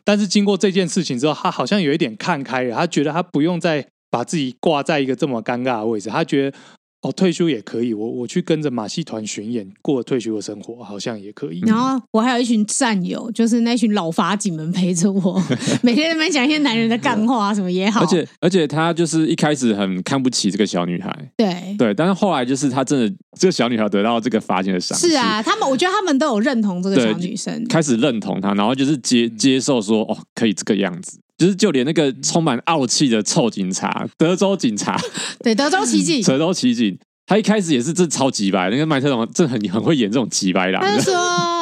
[0.05, 6.57] 但是经过这件事情之后，他好像有一点看开了，他觉得他不用再把自己挂在一个这么尴尬的位置，他觉得。
[7.03, 11.61] 哦，退休也可以，我我去跟着马戏团巡演，过退休的生活，好像也可以。
[11.67, 15.43] 然后我还有一群战友，就是那群老法警们陪着我，
[15.83, 18.01] 每天在那边讲一些男人的干话，什么也好。
[18.03, 25.09] 而且而且他就是一开始很看不起这个小女孩，对对，但是后来就是他真的这个小女孩得到这个法警的赏识。
[25.09, 31.19] 是啊，他们我觉得他们都有认同这个小女生，开始认同她，然后就是接接受说哦，可以这个样子。
[31.43, 34.97] 就是就连那个充满傲气的臭警察，德州警察，
[35.43, 36.97] 对，德州奇警，德州奇警。
[37.33, 40.83] 他一开始也是这超级白，那个麦特龙真的很很会演这种急白狼。
[40.83, 41.15] 他就说：“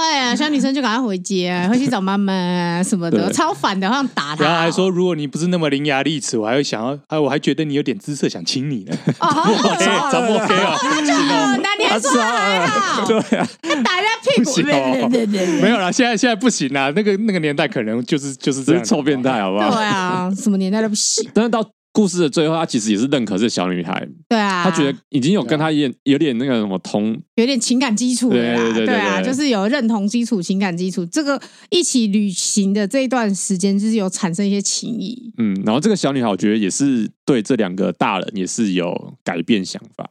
[0.03, 9.29] 哎呀，小女生就赶快回家，回去找妈妈什么的， 超烦的，好像打他。”然后还说：“如果你不是那么伶牙俐齿，我还会想要，哎，我还觉得你有点姿色，想亲你呢。”哦，
[10.11, 11.57] 怎么啊？
[11.63, 13.07] 那你还说还好？
[13.07, 19.71] 对啊，打人家屁股，对对对，没有啦，现在现在不行啦，那个那个年代可能就是就是这样臭变态，好不好？
[19.71, 21.31] 对啊，什么年代都不行。
[21.33, 21.65] 但是到。
[21.93, 24.07] 故事的最后，他其实也是认可这小女孩。
[24.29, 28.35] 对啊，他觉得已经有跟他有有点那个什么同，有点情感基础了。
[28.35, 31.05] 对对对，对啊，就是有认同基础、情感基础。
[31.07, 35.33] 这个一起旅行的这一段时间，就是有产生一些情谊。
[35.39, 40.09] 嗯，然后这个小女孩，我觉得也是对这两个大人也是有改变想法。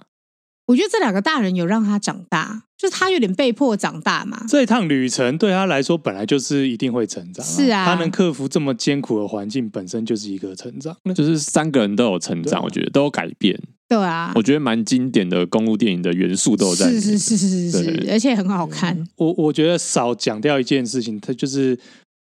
[0.70, 4.46] 我觉得这两个大人有让他长大，就是他有点被迫长大嘛。
[4.48, 10.96] 这一趟旅程对他来说本来就是一定会成长，是啊，他能克服这么艰苦的环境，本身就是一个成长。
[11.16, 13.60] 就是三个人都有成长，啊、我觉得都有改变。
[13.88, 19.04] 对啊，我觉得蛮经典的公路电影的元素都有在，是是是是是，对而且很好看。
[19.16, 21.76] 我我觉得少讲掉一件事情，他就是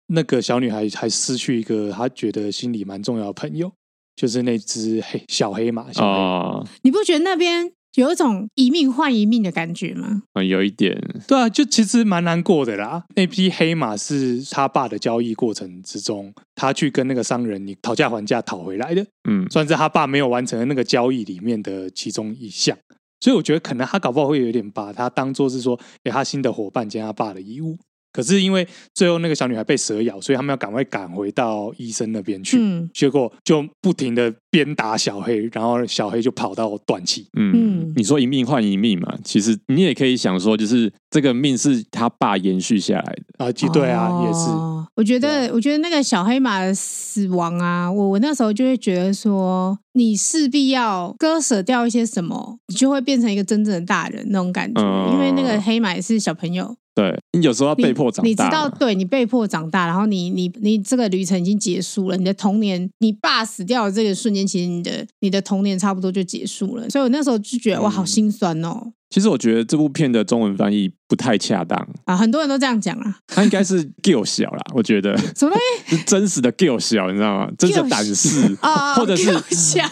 [0.09, 3.71] 那个小女孩还失去一个她觉得心里蛮重要的朋友，
[4.17, 5.93] 就是那只黑小黑马。
[5.93, 7.71] 小黑马哦，你不觉得那边？
[7.95, 10.23] 有一种一命换一命的感觉吗？
[10.35, 11.01] 嗯，有一点。
[11.29, 13.05] 对啊，就其实蛮难过的啦。
[13.15, 19.07] 那匹黑马是他爸的交易过程之中，他去跟那个商人你讨价还价讨回来的。
[19.29, 22.77] 嗯，算是他爸没有完成的那个交易里面的其中一项。
[23.21, 27.79] 所以我觉得可能他搞不好会有点把他当做是说给他新的伙伴兼他爸的遗物。
[28.15, 32.57] 可是因为最后那个小女孩被蛇咬，所以他们要赶快赶回到医生那边去。
[32.59, 37.27] 嗯，结果就不停的鞭打小黑，然后小黑就跑到断气。
[37.37, 43.53] 嗯，你说一命换一命嘛，其实你也可以想说，就是这个命是他爸延续下来的啊。
[43.73, 44.85] 对啊，哦、也是。
[44.95, 54.81] 我觉得，我觉得那个小黑马的死亡啊，我我那时候就会觉得说，你势必要割舍掉一些什么，你就会变成一个真正的大人那种感觉。
[54.81, 56.77] 嗯、因为那个黑马也是小朋友。
[56.95, 68.93] 对，你有时候要被迫长大你，你知道，对你被迫长大，然后你你你这个旅程已经结束了，你的童年，你爸死掉的这个瞬间，其实你的你的童年差不多就结束了，所以我那时候就觉得哇，好心酸哦。
[69.15, 73.17] 其实我觉得这部片的中文翻译不太恰当啊，很多人都这样讲啊。
[73.29, 75.97] 他应该是 Gil 小啦，我觉得什么东西？
[75.97, 77.49] 是真实的 Gil 小，你知道吗？
[77.57, 79.33] 真实的胆识啊，或者是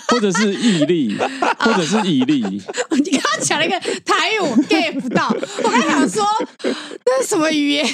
[0.08, 1.16] 或者是毅力，
[1.60, 2.42] 或者是毅力。
[2.42, 5.28] 你刚刚讲了一个台语，我 get 不到。
[5.62, 6.26] 我刚想说，
[6.58, 7.86] 这是什么语言？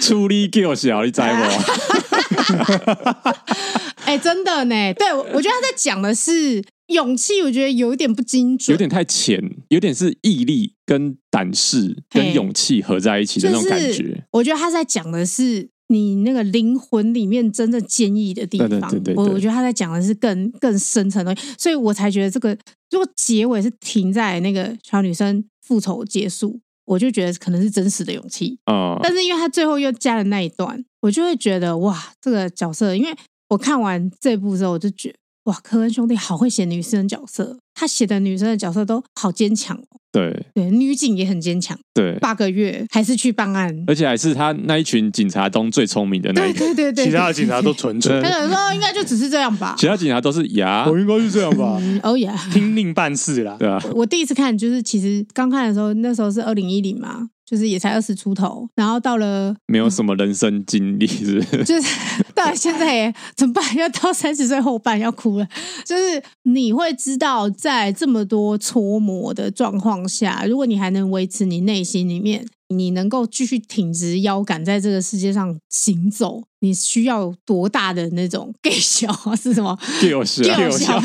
[0.00, 1.26] 处理 Gil 小，你知不？
[4.06, 4.94] 哎，真的呢。
[4.94, 6.62] 对，我觉得他在讲的是。
[6.88, 13.88] 勇气，我觉得有一点不精准，有点太浅，有点是毅力跟胆识跟勇气合在一起的那种感觉。
[13.88, 18.68] 就是、我觉得他在讲的是你那个灵魂里面真正坚毅的地方。
[18.68, 22.56] 对对对对对，我我觉得他在讲的是更更深层的东西，所以我才觉得这个
[22.90, 28.94] 如果结尾是停在那个小女生复仇结束，我就觉得可能是真实的勇气啊。
[28.94, 33.14] 嗯、但是因为他最后又加了那一段，我就会觉得哇，这个角色，因为
[33.50, 35.18] 我看完这部之后，我就觉得。
[35.48, 40.00] 哇，科恩兄弟好会写女生角色，他写的女生的角色都好坚强哦。
[40.10, 41.78] 对对，女警也很坚强。
[41.94, 46.58] 对，八个月还是去办案，而且还是他那一群警察中最聪明的那一个。
[46.58, 48.20] 对对对对，其他的警察都蠢蠢。
[48.24, 49.76] 他有时候应该就只是这样吧。
[49.78, 51.80] 其他警察都是呀，我应该是这样吧。
[52.02, 53.56] 哦呀，听命办事啦。
[53.58, 57.28] 对啊，我第一次看就是其实刚看的时候，那时候是二零一零嘛。
[57.48, 61.42] 就是也才二十出头，然后到了没有什么人生经历，是？
[61.64, 63.64] 就是到现在也怎么办？
[63.74, 65.48] 要到三十岁后半要哭了。
[65.82, 72.46] 就是你会知道，在在这么多搓磨的状况下，如果你还能维持你内心里面。
[72.70, 79.78] 你能够继续挺直腰杆在这个世界上行走，你需要多大的那种 gay 小是什么？
[80.00, 80.98] gay 小，gay 小，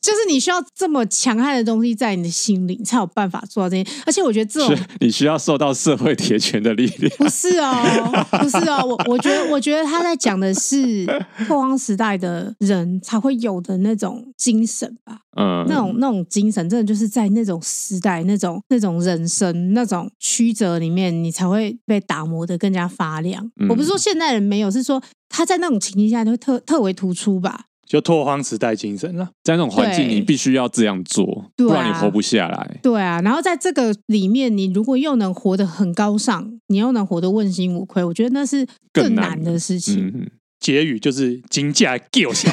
[0.00, 3.90] 就是你需要这么强悍的东西在你的心里，你才有办法做到这些。
[4.06, 7.12] 而且我觉得这种你需要受到社会铁拳的力量。
[7.18, 11.04] 不是哦，不是哦，我我觉得我觉得他在讲的是
[11.46, 15.18] 拓荒时代的人才会有的那种精神吧。
[15.34, 23.42] 嗯，那种那种精神，真的就是在那种时代、那种那种人生、那种曲折里面，你才会被打磨的更加发亮。
[23.58, 27.66] 嗯、我不是说现代人没有，是说他在那种情境下就会特特为突出吧。
[27.84, 32.78] 就拓荒时代精神了，在那种环境，你必须要这样做，不然你活不下来。
[32.82, 40.30] 对啊，然后在这个里面，你如果又能活得很高尚，你又能活得问心无愧，我觉得那是更难的事情。
[40.58, 42.50] 结语就是金价给我下，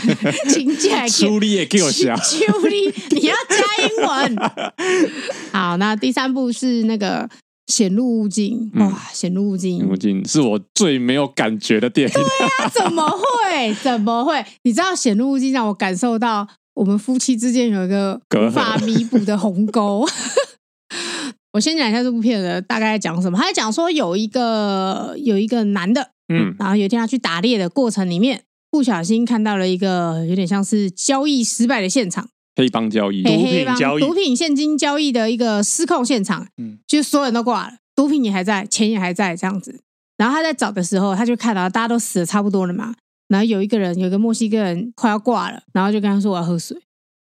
[0.50, 4.52] 金价朱莉也给我下，朱莉你要加英文。
[5.54, 7.30] 好，那第三部是那个
[7.70, 12.14] 显露物镜，哇，显露物镜，物镜是我最没有感觉的电影。
[12.14, 12.24] 对
[12.58, 13.74] 啊，怎么会？
[13.76, 14.44] 怎么会？
[14.64, 20.06] 你知道显露物镜让我感受到我们夫妻之间有一个无法弥补的鸿沟。
[21.54, 23.38] 我先讲一下这部片的大概在讲什么。
[23.38, 26.12] 他在讲说有一个有一个男的。
[26.32, 32.30] 嗯，然后有一天他去打猎的过程里面，不小心看到了一个有点像是交易失败的现场，
[32.60, 36.46] 黑帮交易、毒品交易、毒品现金交易的一个失控现场。
[36.58, 39.80] 嗯，就所有人都挂了，毒品也还在，钱也还在，这样子。
[40.18, 42.94] 然后他在找的时候，他就看到大家都死的差不多了嘛。
[43.30, 46.78] 然后有一个人，有一个墨西哥人快要挂了，然后就跟他说：“我要喝水。”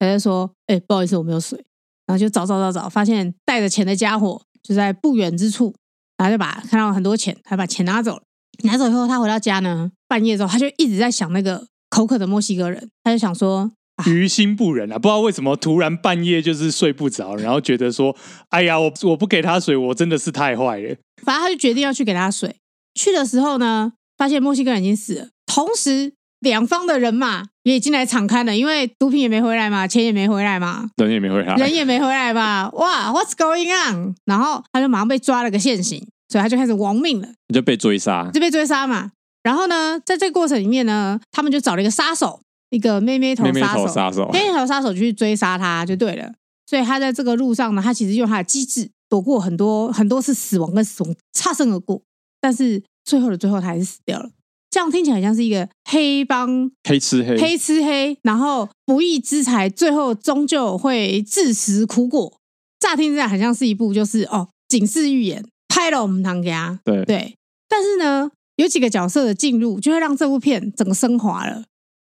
[0.01, 1.65] 他就说：“哎，不好意思，我没有水。”
[2.07, 5.73] 然后就找找找找，发现带着钱的家伙就在不远之处，
[6.17, 8.23] 然后就把看到很多钱，他把钱拿走了。
[8.65, 13.71] 拿走以后，他回到家呢，半夜之后，他就一直在想那个口渴的墨西哥人，他就想说，
[14.11, 18.17] 于心不忍啊，不知道为什么突然半夜就是睡不着，然后觉得说，
[18.51, 20.97] 哎呀，我我不给他水，我真的是太坏了。
[21.23, 22.57] 反正他就决定要去给他水。
[22.95, 34.15] 去的时候呢，发现墨西哥人已经死了，同时两方的人马也已经来敞开了，因为毒品也没回来嘛，钱也没回来嘛，人也没回来，人也没回来嘛，哇，What's going on？
[34.25, 36.07] 然后他就马上被抓了个现行。
[36.33, 39.11] 所以他就开始亡命了，就被追杀，就被追杀嘛。
[39.43, 42.41] 然后呢，在这个过程里面呢，他们就找了一个杀手，
[42.71, 46.33] 一个妹妹头杀手，妹妹头杀手，妹妹头杀手就去追杀他，就对了。
[46.67, 52.01] 所以他在这个路上呢，他其实用他的机智躲过很多很多次死亡跟死亡擦身而过，
[52.41, 54.31] 但是最后的最后，他还是死掉了。
[54.71, 62.39] 这样听起来像是一个黑帮，黑吃黑，黑吃黑，然后不义之财，最后终究会自食苦果。
[62.79, 65.45] 乍听之下很像是一部就是哦警示预言。
[65.73, 67.37] 拍了我们堂家，对对，
[67.69, 71.63] 但是呢，有几个角色的进入，就会让这部片整个升华了。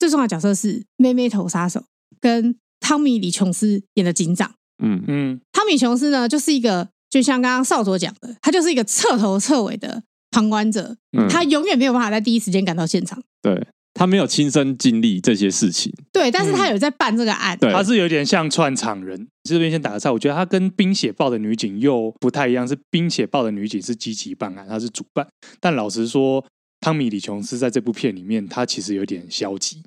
[0.04, 1.82] 最重要的角色是妹妹头杀手
[2.20, 4.52] 跟汤米李琼斯演的警长。
[4.82, 13.22] 嗯嗯，汤米琼斯呢，就是一个就像刚刚少佐讲的，他就是一个彻头彻尾的旁观者，嗯、他永远没有办法在第一时间赶到现场。
[13.40, 13.66] 对。
[13.96, 19.28] 他没有亲身经历这些事情，对，但是他有在办这个案，嗯、他是有点像串场人。
[19.44, 25.28] 这边先打个岔，我觉得他跟《冰雪暴》的女警又不太一样，是《冰雪暴》的女警是积极办案，他是主办。
[25.60, 26.44] 但老实说，
[26.80, 29.80] 汤米·李琼斯在这部片里面，他其实有点消极，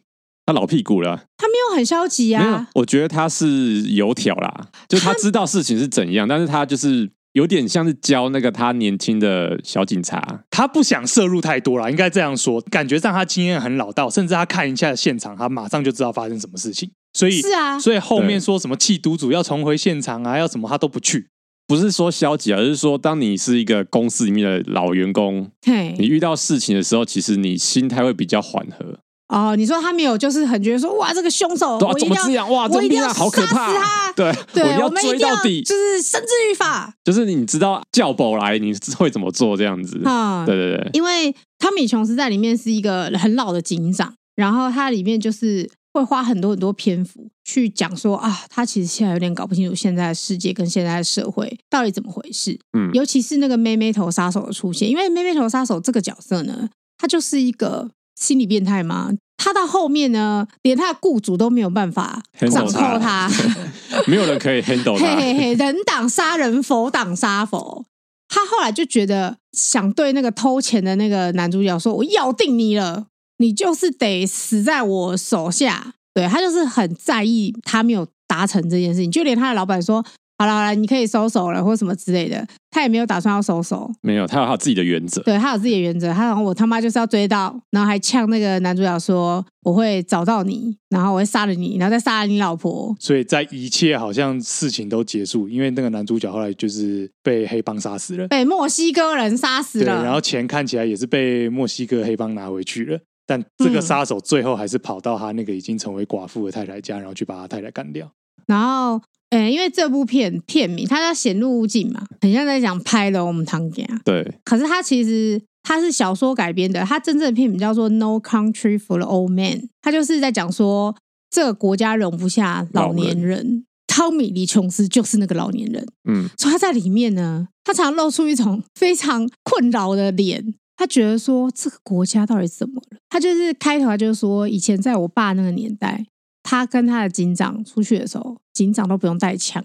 [0.47, 1.15] 他老屁股了。
[1.37, 7.11] 他没有很消极啊，没有，我觉得他是油条啦，就他知道事情是怎样，但是他就是。
[7.33, 12.59] 有点像是教那个他年轻的小警察，他不想摄入太多了，应该这样说。
[12.61, 16.89] 感觉上他经验很老道，甚至他看一下现场，他马上就知道发生什么事情。
[17.13, 21.27] 所以是啊，所以后面说什么弃毒组要重回现场啊，要什么他都不去。
[21.67, 25.51] 不是说消极，而是说当你是一个公司里面的老员工，
[25.99, 28.97] 你遇到事情的时候，其实你心态会比较缓和。
[29.27, 32.49] 哦，你说他没有，就是很觉得说，哇，这个凶手，啊、怎么这样？
[32.49, 34.11] 哇，我一定要好可怕！
[34.13, 36.93] 对，对，我要追到底，就是绳之于法。
[37.03, 39.57] 就是你知道叫宝来，你会怎么做？
[39.57, 40.89] 这样子，嗯，对对对。
[40.93, 52.57] 因为汤米琼斯在里面是一个很老的警长，然后他里面就是会花很多很多篇幅去讲说啊，他其实现在有点搞不清楚现在的世界跟现在的社会到底怎么回事。
[52.77, 57.89] 嗯，尤其是那个妹妹头杀手的出现，因为妹妹头杀手这个角色呢，他就是一个。
[58.19, 59.11] 心理变态吗？
[59.37, 63.29] 他到后面呢，连他的雇主都没有办法掌控他，
[64.07, 65.15] 没有人可以 handle 他。
[65.15, 67.85] 嘿嘿嘿，人挡杀人，佛挡杀佛。
[68.27, 73.05] 他后来就觉得想对那个偷钱的那个男主角说：“我要定你了，
[73.37, 80.03] 你就是得死在我手下。”对，他就是很在意他没有达成这件事情，就连他的老板说。
[80.39, 82.45] 好了好了，你可以收手了，或者什么之类的。
[82.69, 85.19] 他也没有打算要收手，没有，他有他自己的原则。
[85.23, 86.13] 对，他有自己的原则。
[86.13, 100.03] 他然后：“我他妈就是要追到，然后还呛那个男主角说我会找到你，然后我会杀了你，然后再杀了你老婆。”所以在一切好像事情都结束，因为那个男主角后来就是被黑帮杀死了，被墨西哥人杀死了。
[100.03, 108.11] 然后钱看起来也是被墨西哥黑帮拿回去了，但这个杀手最后还是跑到他那个已经成为寡妇的太太家，然后去把他太太干掉。
[108.45, 109.01] 然后。
[109.29, 113.83] 哎，因为这部片片名它叫《显露无尽》嘛，很像在讲拍了我们汤家。
[114.05, 120.95] 对，可是它其实它是小说改编的，它真正的片名叫做《No Country for the Old Man》，它就是在讲说
[121.29, 123.27] 这个国家容不下老年人。
[123.27, 132.99] 人汤米·李琼斯就是那个老年人，嗯，所以他在里面呢，他常露出一种 非常困扰的脸，他觉得说这个国家到底怎么了？
[133.09, 136.05] 他就是开头他就是说，以前在我爸那个年代。
[136.49, 139.61] 他跟他的警长出去的时候，警长都不用带枪。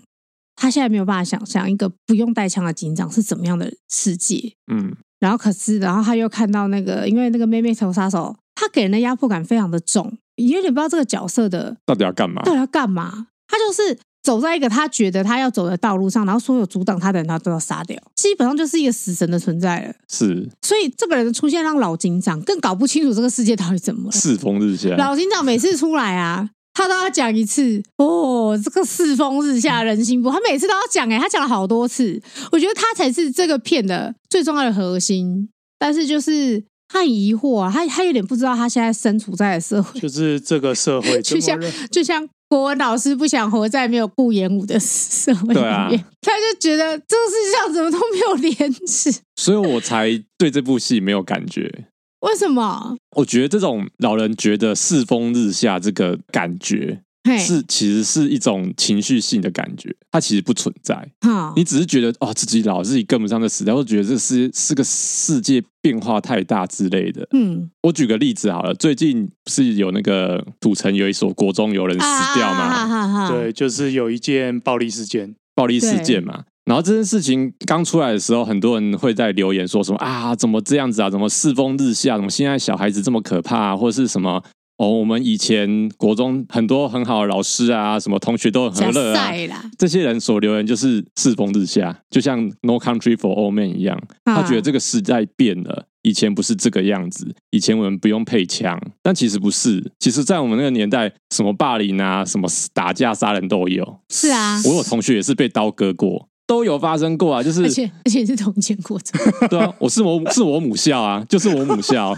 [0.56, 4.54] 他现在没有办法想象一个不用带枪的警长是怎么样的世界。
[4.66, 13.28] 嗯，然后可是，然后他又看到那个，因为那个妹妹头杀手，他给人的压迫感非常的重，有点不知道这个角色的到底要干嘛，到底要干嘛。
[13.46, 19.94] 他就是走在一个他觉得他要走的道路上，然后所有阻挡他的人他都要杀掉，基本上就是一个死神的存在了。
[20.08, 24.12] 是，所以这个人的出现让老警长更搞不清楚这个世界到底怎么了。
[24.12, 26.50] 世风日下，老警长每次出来啊。
[26.74, 27.82] 他都要讲一次。
[27.98, 32.20] 哦，这个世风日下，人心不，他每次都要讲诶，他讲了好多次，
[32.50, 35.48] 我觉得他才是这个片的最重要的核心。
[35.78, 41.58] 但是就是他很疑惑啊，他他有点不知道他现在身处在的社会，就是这个社会就像
[41.90, 51.86] 就像国文老师不想活在没有顾炎武的社会里面，啊、他就觉得这个世界上怎么都没有廉耻，所以我才对这部戏没有感觉。
[52.22, 52.96] 为什么？
[53.16, 57.02] 我觉得这种老人觉得世风日下这个感觉，
[57.38, 60.94] 是其实是一种情绪性的感觉，它其实不存在。
[61.20, 67.26] 好你只是觉得哦，自己老，自己跟不上这时代，或者觉得这是是个世界变化太大之类的。
[67.32, 72.60] 嗯，我举个例子好了，最近不是有那个土城有一所国中有人死掉吗？
[72.60, 76.44] 啊啊啊、对，就是有一件暴力事件，暴力事件嘛。
[76.64, 81.10] 然后这件事情刚出来的时候，很多人会在留言说什么啊，怎么这样子啊？
[81.10, 82.16] 怎么世风日下？
[82.16, 83.76] 怎么现在小孩子这么可怕啊？
[83.76, 84.42] 或者是什么
[84.78, 84.88] 哦？
[84.88, 89.32] 我们以前国中很多很好的老师啊，什么同学都很和乐啊。
[89.76, 94.00] 这些人所留言就是世风日下，就像 No Country for Old Men 一样。
[94.24, 97.34] 他觉得这个时代变了，以前不是这个样子。
[97.50, 99.92] 以前我们不用配枪，但其实不是。
[99.98, 103.98] 其实，在我们那个年代，什么霸凌啊，什么打架杀人都有。
[104.10, 106.28] 是啊，我有同学也是被刀割过。
[106.52, 109.18] 都有发生过啊，就是而且而且是同间过程。
[109.48, 112.14] 对啊，我是我 是我母校啊，就是我母校。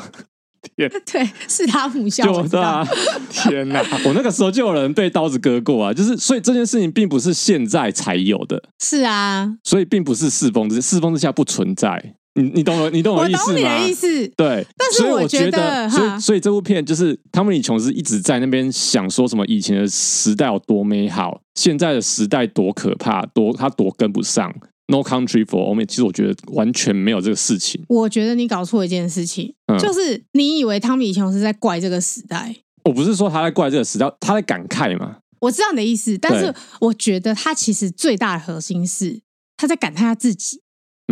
[0.77, 2.25] 天， 对，是他母校。
[2.25, 2.85] 就对啊，
[3.31, 3.81] 天哪！
[4.05, 8.61] 我那个时候就有人被刀子割过啊，就是所以这件事情并不是现在才有的。
[8.81, 12.15] 是啊，所以并不是世风之世风之下不存在。
[12.35, 13.43] 你你懂我你懂我意思吗？
[13.47, 14.29] 我懂你的意思。
[14.37, 24.53] 对，但是我觉得，所以所以这部片就是汤米李琼斯一直在那边想说什么以前的时代有多美好，现在的时代多可怕，多他多跟不上。
[24.87, 27.83] No country for old men，其实我觉得完全没有这个事情。
[27.89, 32.55] 我觉得你搞错一件事情，嗯、就是你以为汤米琼斯在怪这个时代。
[32.85, 35.19] 我不是说他在怪这个时代，他在感慨嘛。
[35.41, 39.21] 我知道你的意思，但是我觉得他其实最大的核心是
[39.57, 40.61] 他在感叹他自己。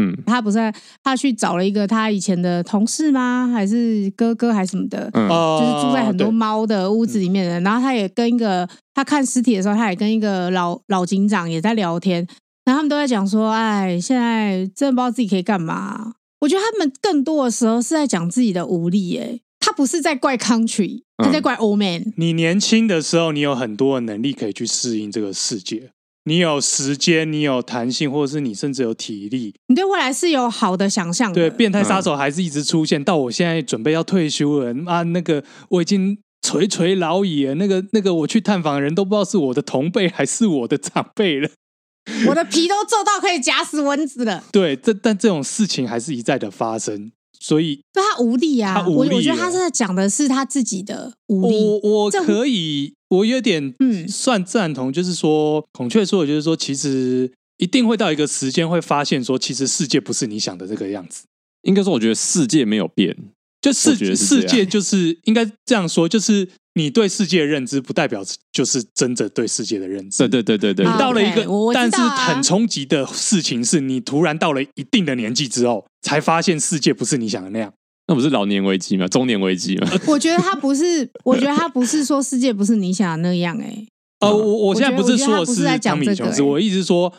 [0.00, 0.72] 嗯，他不是
[1.02, 3.50] 他去找了一个他以前的同事吗？
[3.52, 5.10] 还是哥哥还是什么的？
[5.12, 7.60] 嗯，就是住在很多猫的屋子里面的。
[7.60, 12.26] 然后他也跟一个他看尸体的时候，他也跟一个老老警长也在聊天。
[12.64, 19.18] 然后他们都在讲说：“哎，现在真的不知道自己可以干嘛。”我觉得他们更多的时候是在讲自己的无力。
[19.18, 22.12] 哎，他不是在怪 country，他在怪 old man。
[22.16, 25.90] 你年轻的时候，你有很多的能力可以去适应这个世界。
[26.24, 31.34] 你有时间，你有弹性，或者是你甚至有体力，你对未来是有好的想象的。
[31.34, 41.48] 对，变态杀手还是一直出现，嗯、到我现在准备要退休了啊，那个我已经垂垂老矣了，那个那个我去探访的人都不知道是我的同辈还是我的长辈了，
[42.28, 44.44] 我的皮都皱到可以夹死蚊子了。
[44.52, 47.10] 对，这但这种事情还是一再的发生。
[47.40, 48.86] 所以，对他无力啊！
[48.86, 51.80] 我我觉得他是在讲的是他自己的无力。
[51.82, 61.24] 我我可以，我有点嗯，算赞同，就是说，孔雀说的，就是说，其实一定会到一个时间，会发现说，其实世界不是你想的这个样子。
[61.62, 63.16] 应该说，我觉得世界没有变，
[63.60, 66.48] 就世世界就是应该这样说，就是。
[66.74, 70.26] 你对世界的认知不代表就是真的对世界的认知。
[70.26, 70.86] 对对对对对。
[70.86, 71.44] 你到了一个，
[71.74, 77.74] 但是很冲击的事情是你突然到了一定的年纪之后，才发现世界不是你想的那样。
[78.08, 79.06] 那不是老年危机吗？
[79.06, 79.88] 中年危机吗？
[80.06, 83.56] 我觉得他不是，我觉得他不是说世界不是你想的那样。
[83.62, 83.86] 哎，
[84.20, 87.12] 呃，我我现在不是说是汤米琼斯，我意思说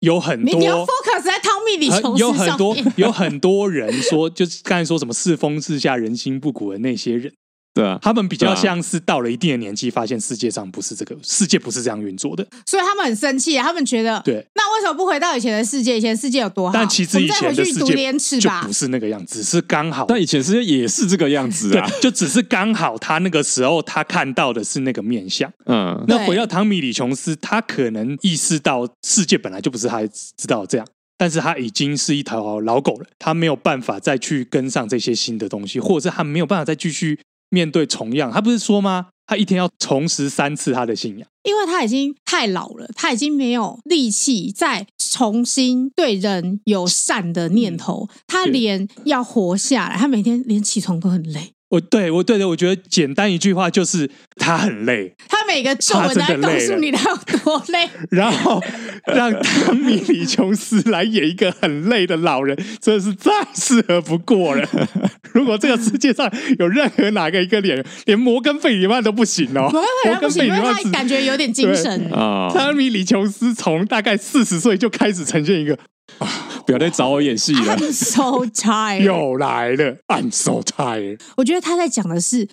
[0.00, 0.58] 有很多。
[0.58, 7.32] 你要 focus 在汤米里琼斯有很多有很多人说，就是刚才说什么世风世下人心不古的那些人。
[7.74, 13.56] 对啊，他们比较像是到了一定的年纪，发现世界上不是这个世界不是这样运作的，所以他们很生气。
[13.56, 15.96] 他们觉得，对，那为什么不回到以前的世界？
[15.96, 16.74] 以前世界有多好？
[16.74, 20.04] 但其实以前的世界就不是那个样子，只是刚好。
[20.06, 25.50] 但以前世界也是这个样子啊，就只是刚好他那个时候他看到的是那个面相。
[25.64, 37.18] 嗯，那回到汤米李琼斯，他可能意识到世界本来就不是他知道这样，但是他已经是一条老狗了，他没有办法再去跟上这些新的东西，或者是他没有办法再继续。
[37.52, 39.08] 面对重样，他不是说吗？
[39.26, 48.08] 他一天要重拾三次他的信仰，因为他已经太老了，他已经没有力气再重新对人有善的念头。
[48.10, 51.52] 嗯、他连要活下来，他每天连起床都很累。
[51.72, 55.14] 我对我对的，我觉得简单一句话就是他很累。
[55.26, 58.62] 他每个皱纹在告诉你他有多累， 然后
[59.06, 64.68] 让汤米李琼斯来演一个很累的老人，真的是再适合不过了。
[65.32, 69.70] 如果这个世界上有任何哪个一个脸，连摩根费里曼都不行哦。
[70.04, 72.50] 摩根费里曼他感觉有点精神啊。
[72.52, 75.78] 汤米李琼斯从大概四十岁就开始呈现一个。
[76.66, 77.76] 不要再找我演戏了。
[77.76, 79.96] I'm so tired，又来了。
[80.08, 81.20] I'm so tired。
[81.36, 82.48] 我觉得他在讲的是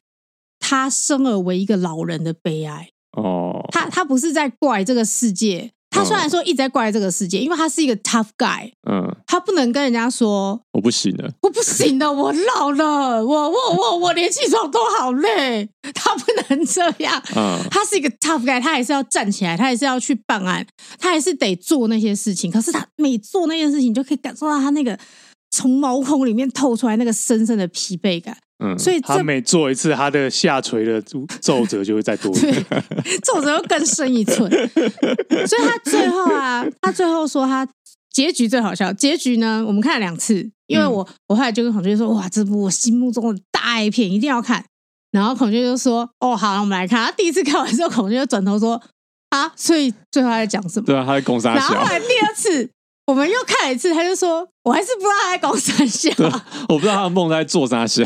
[0.60, 2.90] 他生而为一个老人的悲哀。
[3.12, 5.72] 哦，他他不是在怪这个世界。
[5.90, 20.66] 他虽然说一直在怪这个世界，因为他是一个 tough guy，嗯，他不能跟人家说我不行了，我不行了，我老了，我我我我连起床都好累，他不能这样，嗯，他是一个 tough guy，他还是要站起来，他还是要去办案，
[21.00, 22.52] 他还是得做那些事情。
[22.52, 24.98] 可是他每做那件事情，就可以感受到他那个
[25.52, 28.38] 从毛孔里面透出来那个深深的疲惫感。
[28.62, 32.66] 嗯，所以他每做一次，他的下垂的皱褶就会再多一点，
[33.24, 34.50] 皱褶又更深一寸。
[34.52, 37.66] 所以他最后啊，他最后说他
[38.12, 38.92] 结局最好笑。
[38.92, 44.66] 结局呢，我们看了两次，因为我我后来就跟孔雀说，哇，这部我心目中的大爱片一定要看。
[45.12, 47.06] 然后孔雀就说，哦，好，我们来看。
[47.06, 48.82] 他第一次看完之后，孔雀就转头说，
[49.30, 50.86] 啊，所以最后他在讲什么？
[50.86, 51.60] 对啊，他在攻杀小。
[51.60, 52.70] 然后后来第二次。
[53.10, 56.12] 我们又看了一次，他就说：“我还是不知道他在搞三小，
[56.70, 58.04] 我不知道他的梦在做啥笑。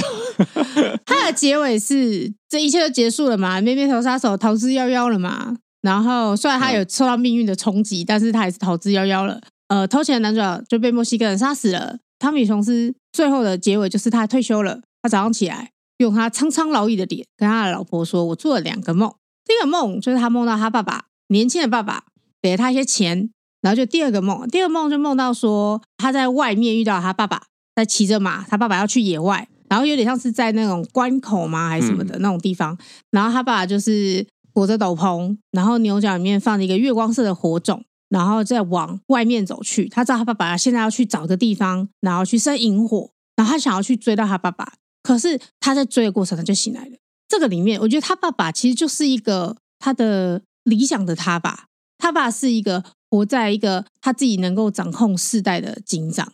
[1.06, 3.60] 他的结尾是这一切都结束了嘛？
[3.60, 5.58] 妹妹头杀手逃之夭夭了嘛？
[5.82, 9.42] 然后虽然他有受到命运的冲击，但是他还是逃之夭夭了。
[9.68, 11.98] 呃，偷钱的男主角就被墨西哥人杀死了。
[12.18, 14.80] 汤米琼斯最后的结尾就是他退休了。
[15.02, 19.14] 他早上起来，用他苍苍老矣的脸跟他的老婆说：‘我做了两个梦。
[19.44, 22.06] 第一个梦就是他梦到他爸爸年轻的爸爸
[22.42, 23.32] 给了他一些钱。’
[23.64, 27.44] 然后就第二个梦，第二个梦就梦到说他在外面遇到他爸爸
[27.74, 32.78] 在骑着马，他爸爸要去野外，然后有点像是在那种关口吗还是什么的那种地方，
[33.10, 39.88] 然后他爸爸就是裹着斗篷，然后牛角里面放着一个月光色的火种，然后再往外面走去。
[39.88, 46.98] 他知道他爸爸现在要去找个地方，然后去生营火，然后他想要去追到他爸爸，可是他在追的过程他就醒来了。
[47.30, 52.84] 这个里面，我觉得他爸爸其实就是一个他的理想的他吧，他爸是一个。
[53.14, 56.34] 活在一个他自己能够掌控世代的警长，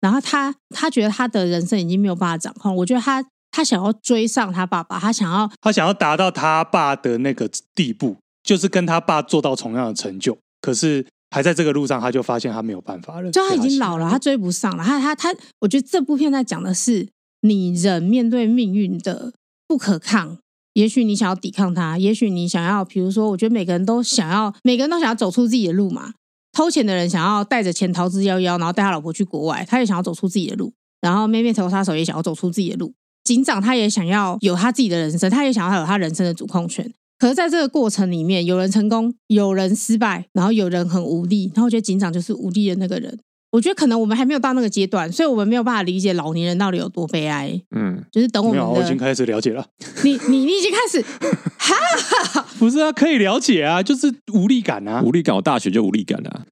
[0.00, 2.76] 然后他他觉得他的人生已经没有办法掌控。
[2.76, 10.38] 我觉得他他想要追上他爸爸，他想要他想要达到他爸的那个地步，就是跟他爸做到同样的成就。
[10.60, 14.84] 可是还在这个路上，他就发现他没有办法了，就他已经老了，他追不上了。
[14.84, 17.08] 他他他，我觉得这部片在讲的是
[17.40, 19.32] 你人面对命运的
[19.66, 20.38] 不可抗。
[20.74, 26.12] 也许你想要抵抗他，也许你想要，比如说，我觉得每个人都想要，每个人都想要走出自己的路嘛。
[26.52, 30.72] 偷钱的人想要带着钱逃之夭夭，然后带他老婆去国外，他也想要走出自己的路。
[31.00, 32.92] 然后妹妹投杀手也想要走出自己的路。
[33.24, 36.92] 警长他也想要有他自己的人生，他也想要有他人生的主控权。
[37.18, 43.18] 可是在这个过程里面，有人成功，有人失败，然后有人很无力，然后我觉得警长就是无力的那个人。
[43.52, 47.60] 我觉得可能我们还没有到那个阶段，所以我们没有办法理解老年人到底有多悲哀。
[47.74, 48.64] 嗯，就是等我们。
[48.64, 49.66] 我已经开始了解了。
[50.04, 51.04] 你你你已经开始？
[51.58, 55.34] 哈，不是啊，可以了解啊，就是无力感啊，无力感。
[55.34, 56.44] 我大学就无力感啊。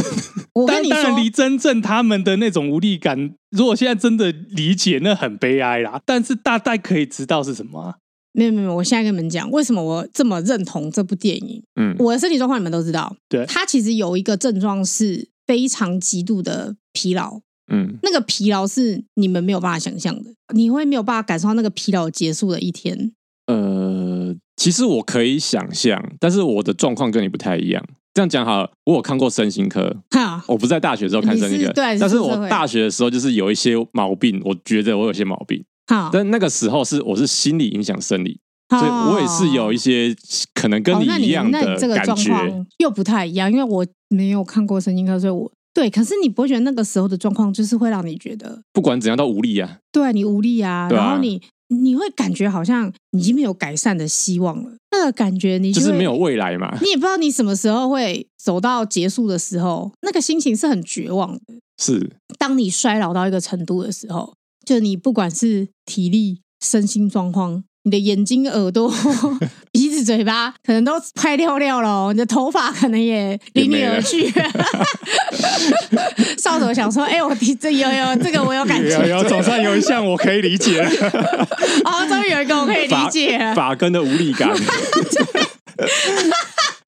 [0.52, 6.00] 我跟你说，当然离真正他们的那种无力感，如果现在真的理解，那很悲哀啦。
[6.04, 7.94] 但是大概可以知道是什么啊？
[8.34, 11.62] 没有没有，我现在跟你们讲，为什么我这么认同这部电影。
[11.80, 13.14] 嗯，我的身体状况你们都知道。
[13.28, 15.31] 对，他其实有一个症状是。
[15.46, 17.40] 非常极度的疲劳，
[17.72, 23.12] 嗯，那个疲劳是你们没有办法想象的，你会没有办法感受到那个疲劳结束的一天。
[23.46, 27.84] 呃，其实我可以想象，但是我的状况跟你不太一样。
[28.14, 38.41] 这样讲好了，我有看过身心科，哈我不在大学的时候看身心科，对，但是我大学的时候就是有一些毛病，我觉得我有些毛病，好但那个时候是我是心理影响生理，好
[38.78, 40.14] 所以我也是有一些
[40.54, 43.86] 可能跟你一样的感觉，这个状况又不太一样，因为我。
[44.12, 45.88] 没有看过神经科，所以我对。
[45.88, 49.78] 可是你不会觉得那个时候的状况就是会让你觉得不管怎样都无力啊？
[49.90, 54.70] 对，你无力啊，啊然后你你会感觉好像已经没有改善的希望了。
[54.90, 56.76] 那个感觉你就，就是没有未来嘛？
[56.82, 61.40] 你也不知道你什么时候会走到结束的时候，那个心情是很绝望的。
[61.82, 64.34] 是，当你衰老到一个程度的时候，
[64.66, 67.64] 就你不管是体力、身心状况。
[67.84, 68.92] 你的眼睛、耳朵、
[69.72, 74.32] 鼻子、嘴巴可能都快掉掉了，你的头发可能也离你而去。
[76.38, 80.88] 少佐想说：“哎、欸，我提这有有这个我有感觉， 有，有总算有一项我可以理解了。
[81.84, 84.50] 哦，终于有一个我可以理解了，发根的无力感。”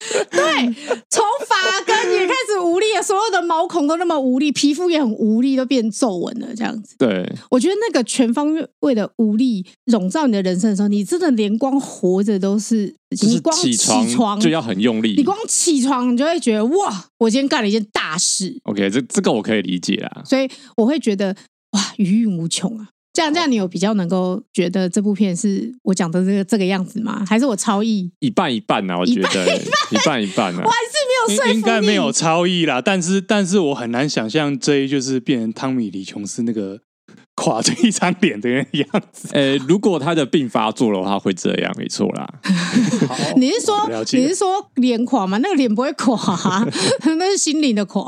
[0.31, 0.75] 对，
[1.09, 6.95] 从发根也开始无力了，所有的毛孔都那么无力，皮肤也很无力，都变皱纹了，这样子。
[6.97, 18.59] 对，我觉得那个全方位的无力笼罩你的人生的时候，你真的连光活着都是，你光起床就要很用力，你光起床你就会觉得哇，我今天干了一件大事。
[18.63, 21.35] OK，这这个我可以理解啊，所以我会觉得
[21.71, 22.89] 哇，余韵无穷啊。
[23.15, 27.23] 这样这样，你有比较能够觉得这部片是我讲的这个这个样子吗？
[27.25, 28.11] 还是我超意？
[28.19, 29.55] 一半一半啊，我觉得
[29.89, 31.55] 一半一半啊，我还是没有说服你。
[31.55, 36.81] 应该没有超意啦，但是但是我很难想象这一就是变成汤米李琼斯那个
[37.35, 39.29] 垮着一张脸的人样子。
[39.31, 42.27] 呃，如果他的病发作的话，会这样，没错啦。
[43.37, 45.37] 你是说你是说脸垮吗？
[45.37, 46.67] 那个脸不会垮，
[47.17, 48.05] 那是心灵的垮。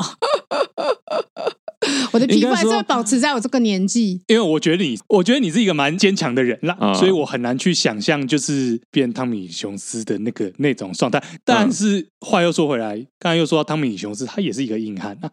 [2.12, 11.24] 我的皮肤还是会保持在我这个年纪，因为我觉得你，我觉得你是一个蛮坚强的人啦，嗯、所以我很难去想象就是变汤米雄斯的那个那种状态。
[11.46, 15.30] 但是话又说回来，刚才又说到汤米雄斯，他也是一个硬汉啊，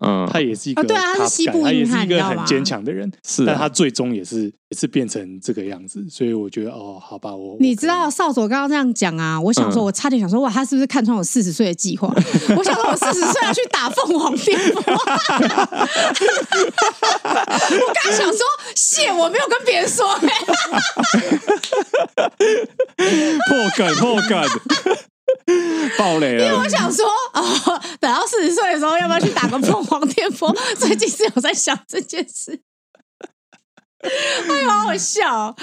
[0.00, 4.52] 嗯，他也是一个、哦，对啊，他是西部硬汉，他也是一个很坚强的人，是，但他最终也是。
[4.70, 12.06] 也是变成这个样子，所以我觉得哦，好吧，我你知道少佐刚刚这样讲啊，我想说，我差点想说，哇，他是不是看穿我四十岁的计划？
[12.54, 14.82] 我想说，我四十岁要去打凤凰电波。
[17.80, 18.40] 我刚想说，
[18.74, 20.28] 谢，我没有跟别人说、欸。
[23.48, 24.38] 破梗，破梗，
[25.98, 26.44] 爆雷了。
[26.44, 27.04] 因为我想说，
[27.34, 27.42] 哦，
[28.00, 30.54] 等到四十岁的时候，要不要去打个凤凰电波？
[30.76, 32.60] 最近是有在想这件事。
[34.00, 35.54] 哎呦，好好笑！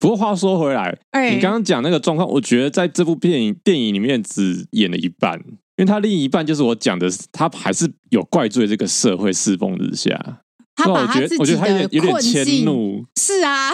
[0.00, 5.38] 不过话说回来，欸、你刚刚讲那个状况，我觉得在这部电影电影里面只演了一半，
[5.76, 10.41] 因为他另一半就是我讲的，他还是有怪罪这个社会世风日下。
[10.74, 13.72] 他把他自己的困境，是啊，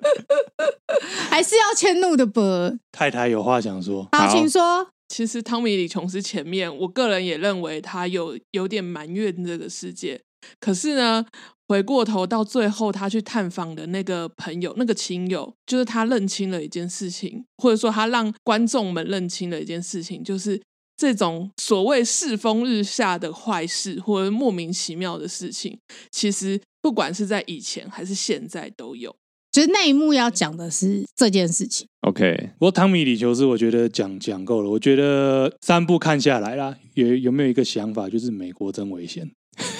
[1.30, 2.72] 还是要迁怒的吧？
[2.92, 4.88] 太太有话想说，好，请说。
[5.08, 10.20] 其实汤米李琼斯前面，我个人也认为他有有点埋怨这个世界，
[10.60, 11.26] 可是呢。
[11.70, 20.60] 回过头到最后，他去探访的那个朋友、那个亲友，就是他认清了一件事情，或者说他让观众们认清了一件事情，就是
[21.00, 25.78] 这种所谓世风日下的坏事或者莫名其妙的事情，
[26.10, 29.16] 其实不管是在以前还是现在都有。
[29.50, 31.88] 其实那一幕要讲的是这件事情。
[32.02, 34.68] OK，不过汤米李求斯，我觉得讲讲够了。
[34.68, 39.30] 我觉得三部看下来啦，有有没有一个想法，就是美国真危险。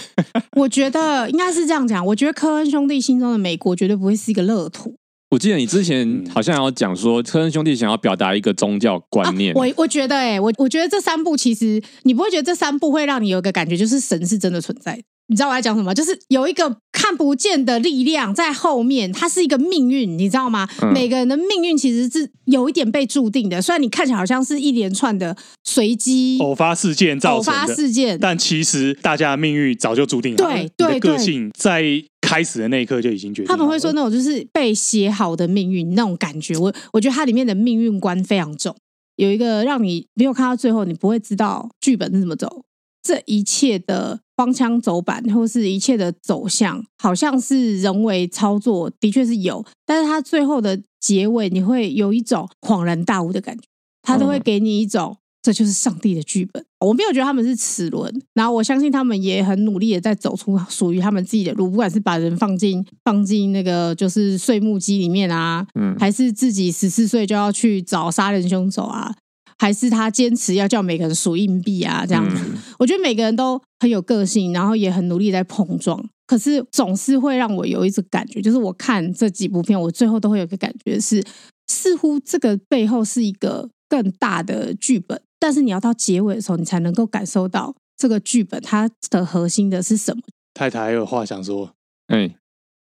[0.57, 2.05] 我觉得应该是这样讲。
[2.07, 4.97] 我觉得科恩兄弟心中的美国绝对不会是一个乐土。
[5.31, 9.53] 我记得你之前好像有讲说，科恩兄弟想要表达一个宗教观念。
[9.53, 15.01] 啊、我我觉得、欸，哎，我我觉得这三部其实你不会觉得这三部会让你有一个感觉，就是神是真的存在。
[15.31, 15.95] 你知道我在讲什么？
[15.95, 20.69] 就是有一个看不见的力量在后面，它是一个命运，你知道吗？
[20.83, 23.63] 嗯、每个人的命运其实是有一点被注定的。
[23.63, 30.37] 虽然你看起来好像是一连串的随机偶发事件造成的，偶发事件，但其实大家的命运早就注定了。
[30.37, 31.85] 对对对，个性在
[32.21, 33.47] 开始的那一刻就已经决定。
[33.49, 36.57] 他们会说那种就是被写好的命运那种感觉。
[36.57, 38.75] 我我觉得它里面的命运观非常重。
[39.15, 42.65] 有一个让你没有看到最后，你不会知道剧本是怎么走。
[43.03, 49.65] 这一切的荒腔走板，或是一切的走向，好像是人为操作，的确是有。
[49.87, 53.63] 但是它最后的结尾，你会有一种恍然大悟的感觉。
[54.03, 56.65] 它都会给你一种，这就是上帝的剧本。
[56.81, 69.15] 我没有觉得他们是齿轮，然后我相信他们也很努力的在走出属于他们自己的路，不管是把人放进放进那个就是碎木机里面啊，嗯，还是自己十四岁就要去找杀人凶手啊，
[69.61, 81.23] 还是他坚持要叫每个人数硬币啊，这样子，嗯，我觉得每个人都很有个性，然后也很努力在碰撞，可是总是会让我有一种感觉，就是我看这几部片，我最后都会有一个感觉是，
[81.67, 85.21] 似乎这个背后是一个更大的剧本。
[85.39, 90.23] 但是你要到结尾的时候，你才能够感受到这个剧本它的核心的是什么。
[90.55, 91.75] 太太还有话想说，
[92.07, 92.35] 哎，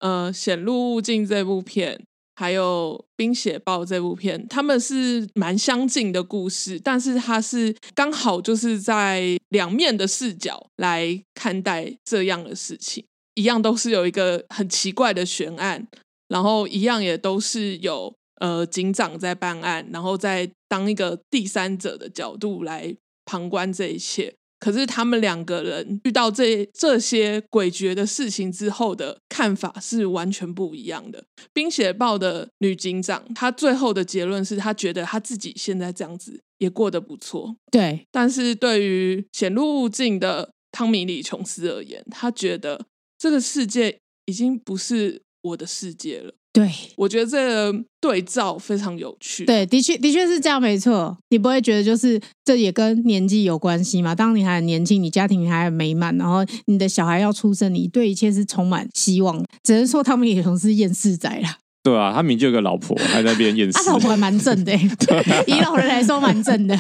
[0.00, 2.04] 呃，显露物镜这部片，
[2.34, 13.04] 还有冰雪豹这部片，他们是蛮相近的故事，但是它是刚好就是在两面的视角来看待这样的事情，
[13.34, 15.86] 一样都是有一个很奇怪的悬案，
[16.28, 18.14] 然后一样也都是有。
[18.40, 24.34] 呃，警长在办案，然后在当一个第三者的角度来旁观这一切。
[24.64, 31.22] 可是他们两个人遇到这这些诡谲的事情之后的看法是完全不一样的。
[31.52, 37.54] 冰雪豹的女警长，她最后的结论是她觉得她自己现在这样子也过得不错。
[37.70, 42.86] 对，但是对于显露物镜的汤米·里·琼斯而言，他觉得
[43.18, 46.32] 这个世界已经不是我的世界了。
[46.54, 49.44] 对，我觉得这个对照非常有趣。
[49.44, 51.18] 对，的确，的确是这样，没错。
[51.30, 54.14] 你不会觉得就是这也跟年纪有关系吗？
[54.14, 59.44] 当你还很年轻，你家庭还很美满，然后你的小孩要出生，你对一切是充满希望。
[59.64, 61.58] 只能说他们也同是厌世仔啦。
[61.84, 63.78] 对啊，他明明就有个老婆， 还在那边演戏。
[63.78, 64.72] 他老婆还蛮正的，
[65.46, 66.74] 以老人来说蛮正的。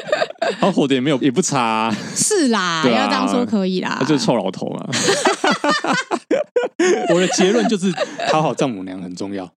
[0.60, 1.96] 他火的也没有也不差啊。
[2.14, 3.96] 是啦，啊、要这样说可以啦。
[3.98, 4.90] 他就是臭老头啊。
[7.14, 7.90] 我的结论就是
[8.30, 9.50] 讨好丈母娘很重要。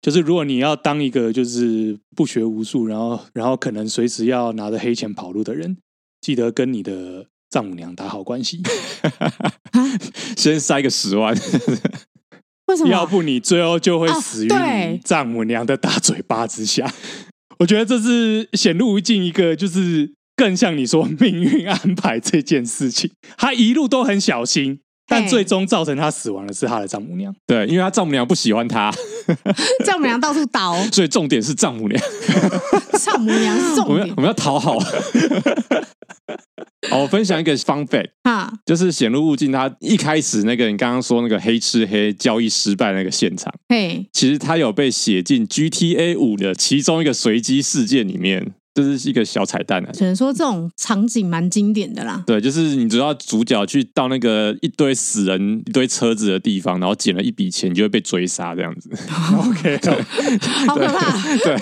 [0.00, 5.76] 就是如果你要当一个就是不学无术，然后然后可能随时要拿着黑钱跑路的人，
[6.20, 8.62] 记得跟你的丈母娘打好关系。
[10.36, 11.36] 先塞个十万。
[12.68, 12.90] 为什么？
[12.90, 14.48] 要不你最后就会死于
[15.04, 16.86] 丈母娘的大嘴巴之下。
[16.86, 23.10] 哦、 我觉得这是显露无尽一个，就是更像你说命运安排这件事情。
[23.36, 24.80] 他一路都很小心。
[25.08, 27.34] 但最终造成他死亡的是他的丈母娘。
[27.46, 28.92] 对，因为他丈母娘不喜欢他，
[29.84, 32.00] 丈母娘到处倒， 所以重点是丈母娘。
[33.00, 34.78] 丈母娘是重点，我们要我们要讨好。
[36.90, 48.52] 好，我分享一个 fun fact 啊，就是显露物镜，他一开始那个你刚刚说那个黑吃黑交易失败那个现场，嘿，其实他有被写进 GTA 五的其中一个随机事件里面。
[48.82, 52.22] 这是一个小彩蛋啊，只能说这种场景蛮经典的啦。
[52.26, 58.90] 对，就是你知道主角去到那个一堆死人、一堆车子的地方，然后捡了一笔钱，就会被追杀这样子。
[59.36, 59.78] OK，
[60.66, 61.36] 好可怕。
[61.38, 61.56] 对，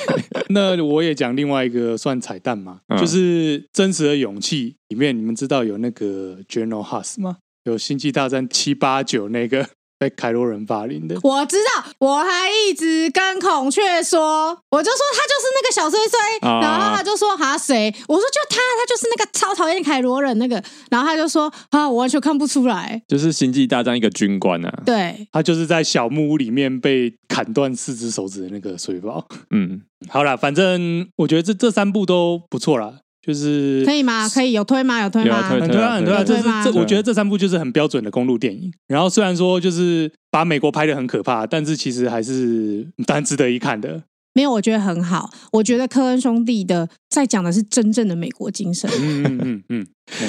[0.49, 7.37] 那我也讲另外一个算彩蛋嘛，嗯、就是真实的勇气里面，你们知道有那个 General Hux 吗？
[7.65, 9.67] 有星际大战七八九那个。
[9.99, 17.95] 被凯罗人霸凌的，我知道，我还一直跟孔雀说，我就说他就是那个小衰衰，啊、然后他就说哈谁？
[18.07, 29.81] 我说就他，他就是那个超讨厌凯罗人那个，然后他就说啊，我完全看不出来，就是星际大战一个军官啊，对，他就是在小木屋里面被砍断四只手指的那个水包，嗯，
[30.11, 32.99] 好了，反正我觉得这这三部都不错啦。
[33.27, 34.29] 就是可以吗？
[34.29, 35.03] 可以有推吗？
[35.03, 35.43] 有推吗？
[35.49, 36.23] 很推啊，很推啊！
[36.23, 38.73] 这是这，我觉得这三部就是很标准的公路电影。
[38.87, 44.05] 然后虽然说就是把美国拍的很可怕，但是其实还是蛮值得一看的。
[44.33, 45.31] 没有，我觉得很好。
[45.51, 48.89] 我觉得科恩兄弟的在讲的是真正的美国精神。
[49.01, 49.87] 嗯嗯嗯嗯，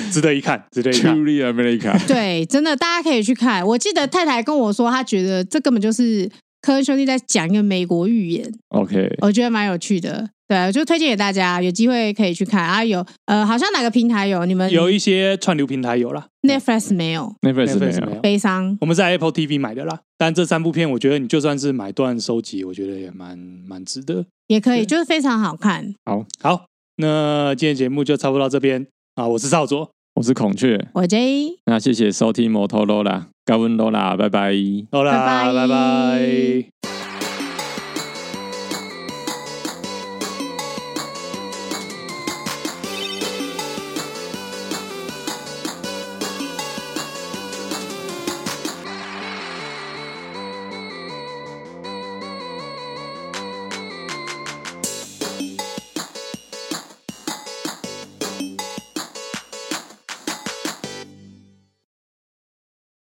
[0.09, 1.15] 值得一看，值得一看。
[1.15, 1.99] Truly America。
[2.07, 3.63] 对，真的，大家可以去看。
[3.67, 6.27] 我记得太太跟我说，她觉得这根本就是
[6.61, 8.49] 科恩兄弟在讲一个美国寓言。
[8.69, 10.29] OK，我觉得蛮有趣的。
[10.47, 12.83] 对，就推荐给大家，有机会可以去看啊。
[12.83, 14.45] 有呃，好像哪个平台有？
[14.45, 16.25] 你们有一些串流平台有啦。
[16.41, 18.77] Netflix 没有，Netflix 没有，悲伤。
[18.79, 19.99] 我们在 Apple TV 买的啦。
[20.17, 24.25] 但这三部片，我觉得你就算是买断收集，我觉得也蛮蛮值得。
[24.47, 25.93] 也可以，就是非常好看。
[26.05, 29.27] 好，好，那今天节目就差不多到这边啊。
[29.27, 31.57] 我是少佐，我是孔雀，我 J。
[31.65, 34.53] 那谢谢收听摩托罗拉，高温罗拉，拜拜，
[34.91, 37.06] 罗拉，拜拜。